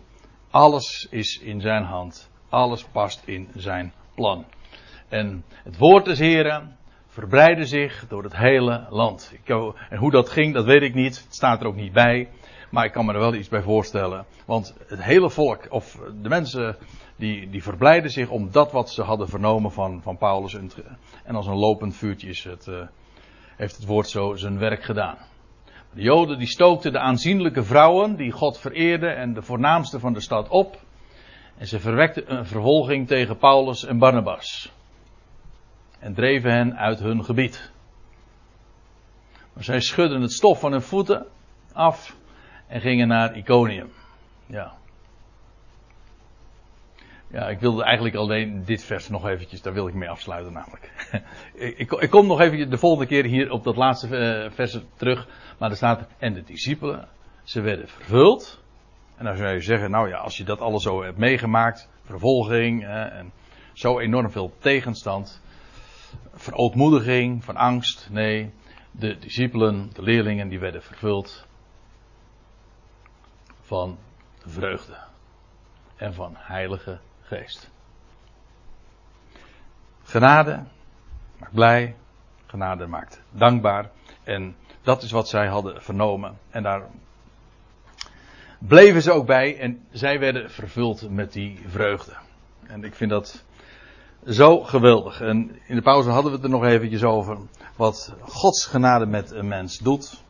Alles 0.52 1.08
is 1.10 1.40
in 1.44 1.62
zijn 1.62 1.84
hand, 1.84 2.30
alles 2.50 2.84
past 2.84 3.22
in 3.26 3.50
zijn 3.56 3.94
plan. 4.16 4.46
En 5.12 5.44
het 5.64 5.78
woord 5.78 6.06
des 6.06 6.20
Heren 6.20 6.78
verbreidde 7.08 7.66
zich 7.66 8.06
door 8.08 8.24
het 8.24 8.36
hele 8.36 8.86
land. 8.90 9.32
Ik, 9.34 9.40
kan- 9.44 9.76
en 9.90 9.98
hoe 9.98 10.12
dat 10.12 10.30
ging, 10.30 10.54
dat 10.54 10.66
weet 10.66 10.82
ik 10.82 10.94
niet. 10.94 11.24
Het 11.24 11.36
staat 11.36 11.62
er 11.62 11.68
ook 11.68 11.76
niet 11.76 11.94
bij. 11.94 12.30
Maar 12.70 12.86
ik 12.86 12.92
kan 12.92 13.06
me 13.06 13.14
er 13.14 13.20
wel 13.20 13.34
iets 13.34 13.50
bij 13.50 13.62
voorstellen. 13.62 14.26
Want 14.46 14.76
het 14.88 15.04
hele 15.04 15.30
volk, 15.30 15.66
of 15.70 16.00
de 16.22 16.30
mensen, 16.30 16.76
die, 17.16 17.50
die 17.50 17.64
verblijden 17.64 18.12
zich 18.12 18.30
om 18.30 18.52
dat 18.52 18.72
wat 18.72 18.90
ze 18.90 19.02
hadden 19.02 19.30
vernomen 19.30 19.72
van, 19.72 20.02
van 20.02 20.18
Paulus. 20.18 20.58
En 21.24 21.36
als 21.36 21.48
een 21.48 21.58
lopend 21.58 21.96
vuurtje 21.96 22.28
is 22.28 22.44
het, 22.44 22.68
eh, 22.68 22.82
heeft 23.56 23.76
het 23.76 23.86
woord 23.86 24.10
zo 24.10 24.36
zijn 24.36 24.58
werk 24.60 24.84
gedaan. 24.84 25.18
De 25.94 26.02
Joden 26.02 26.38
die 26.38 26.48
stookten 26.48 26.92
de 26.92 27.00
aanzienlijke 27.00 27.64
vrouwen 27.64 28.16
die 28.16 28.32
God 28.32 28.60
vereerden 28.60 29.16
en 29.16 29.34
de 29.34 29.42
voornaamste 29.42 30.00
van 30.00 30.14
de 30.14 30.22
stad 30.22 30.50
op. 30.50 30.80
En 31.58 31.68
ze 31.68 31.80
verwekten 31.80 32.34
een 32.34 32.46
vervolging 32.46 33.08
tegen 33.08 33.38
Paulus 33.38 33.86
en 33.86 33.98
Barnabas. 33.98 34.72
En 36.02 36.14
dreven 36.14 36.52
hen 36.52 36.78
uit 36.78 37.00
hun 37.00 37.26
gebied. 37.26 37.72
Maar 39.54 39.64
zij 39.64 39.80
schudden 39.80 40.22
het 40.22 40.32
stof 40.32 40.60
van 40.60 40.72
hun 40.72 40.82
voeten 40.82 41.26
af 41.74 42.16
en 42.68 42.82
gingen 42.82 43.08
naar 43.08 43.38
Iconium. 43.38 43.92
Ja. 44.46 44.74
Ja, 47.28 47.50
ik 47.50 47.60
wilde 47.60 47.84
eigenlijk 47.84 48.16
alleen 48.16 48.64
dit 48.66 48.84
vers 48.84 49.10
nog 49.10 49.28
eventjes, 49.28 49.62
daar 49.62 49.74
wil 49.74 49.88
ik 49.88 49.94
mee 49.94 50.10
afsluiten 50.10 50.54
namelijk. 50.54 50.92
ik, 51.82 51.92
ik, 51.92 52.10
kom 52.10 52.28
nog 52.28 52.40
even 52.40 52.70
de 52.70 52.78
volgende 52.78 53.06
keer 53.06 53.26
hier 53.26 53.52
op 53.52 53.64
dat 53.64 53.76
laatste 53.76 54.18
eh, 54.18 54.52
vers 54.52 54.80
terug. 54.96 55.28
Maar 55.58 55.70
er 55.70 55.76
staat, 55.76 56.08
en 56.18 56.34
de 56.34 56.44
discipelen, 56.44 57.08
ze 57.44 57.62
werden 57.62 57.88
vervuld. 57.88 58.64
En 59.18 59.26
dan 59.26 59.38
zou 59.38 59.54
je 59.54 59.62
zeggen, 59.62 59.92
nou 59.92 60.10
ja, 60.10 60.18
als 60.18 60.38
je 60.38 60.44
dat 60.44 60.60
alles 60.60 60.84
zo 60.84 61.04
hebt 61.04 61.18
meegemaakt, 61.18 61.90
vervolging 62.04 62.86
en 62.86 63.32
zo 63.74 64.00
enorm 64.00 64.32
veel 64.32 64.54
tegenstand, 64.60 65.42
verootmoediging, 66.34 67.44
van 67.44 67.56
angst. 67.56 68.08
Nee, 68.10 68.52
de 68.92 69.18
discipelen, 69.20 69.90
de 69.94 70.02
leerlingen, 70.02 70.50
die 70.50 70.60
werden 70.60 70.84
vervuld 70.84 71.48
van 73.62 73.98
vreugde 74.46 74.98
en 75.96 76.14
van 76.14 76.34
heilige 76.38 77.00
geest. 77.22 77.70
Genade 80.04 80.64
maakt 81.38 81.54
blij, 81.54 81.96
genade 82.46 82.88
maakt 82.88 83.22
dankbaar. 83.30 83.90
En 84.24 84.56
dat 84.82 85.04
is 85.04 85.12
wat 85.12 85.30
zij 85.30 85.48
hadden 85.48 85.82
vernomen. 85.82 86.38
En 86.50 86.64
daar 86.64 86.82
bleven 88.58 89.02
ze 89.02 89.12
ook 89.12 89.26
bij 89.26 89.58
en 89.58 89.88
zij 89.92 90.20
werden 90.20 90.52
vervuld 90.52 91.10
met 91.10 91.34
die 91.34 91.60
vreugde. 91.68 92.14
En 92.64 92.84
ik 92.84 92.96
vind 92.96 93.10
dat 93.10 93.44
zo 94.28 94.60
geweldig. 94.60 95.22
En 95.22 95.60
in 95.68 95.76
de 95.76 95.82
pauze 95.82 96.10
hadden 96.10 96.32
we 96.32 96.38
het 96.38 96.46
er 96.46 96.52
nog 96.52 96.64
eventjes 96.64 97.04
over. 97.04 97.38
Wat 97.76 98.16
Gods 98.22 98.66
genade 98.66 99.06
met 99.06 99.32
een 99.32 99.48
mens 99.48 99.78
doet. 99.78 100.24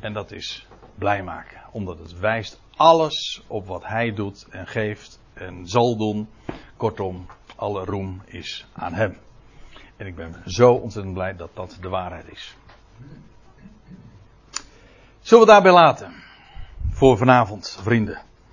En 0.00 0.12
dat 0.12 0.32
is 0.32 0.66
blij 0.94 1.22
maken. 1.22 1.60
Omdat 1.72 1.98
het 1.98 2.18
wijst 2.18 2.60
alles 2.76 3.42
op 3.46 3.66
wat 3.66 3.86
hij 3.86 4.14
doet 4.14 4.46
en 4.50 4.66
geeft 4.66 5.20
en 5.32 5.68
zal 5.68 5.96
doen. 5.96 6.28
Kortom, 6.76 7.26
alle 7.56 7.84
roem 7.84 8.22
is 8.24 8.66
aan 8.72 8.92
hem. 8.92 9.18
En 9.96 10.06
ik 10.06 10.14
ben 10.14 10.42
zo 10.44 10.72
ontzettend 10.72 11.14
blij 11.14 11.36
dat 11.36 11.50
dat 11.54 11.78
de 11.80 11.88
waarheid 11.88 12.30
is. 12.30 12.56
Zullen 15.20 15.46
we 15.46 15.50
daarbij 15.50 15.72
laten? 15.72 16.12
Voor 16.90 17.16
vanavond, 17.16 17.78
vrienden. 17.82 18.22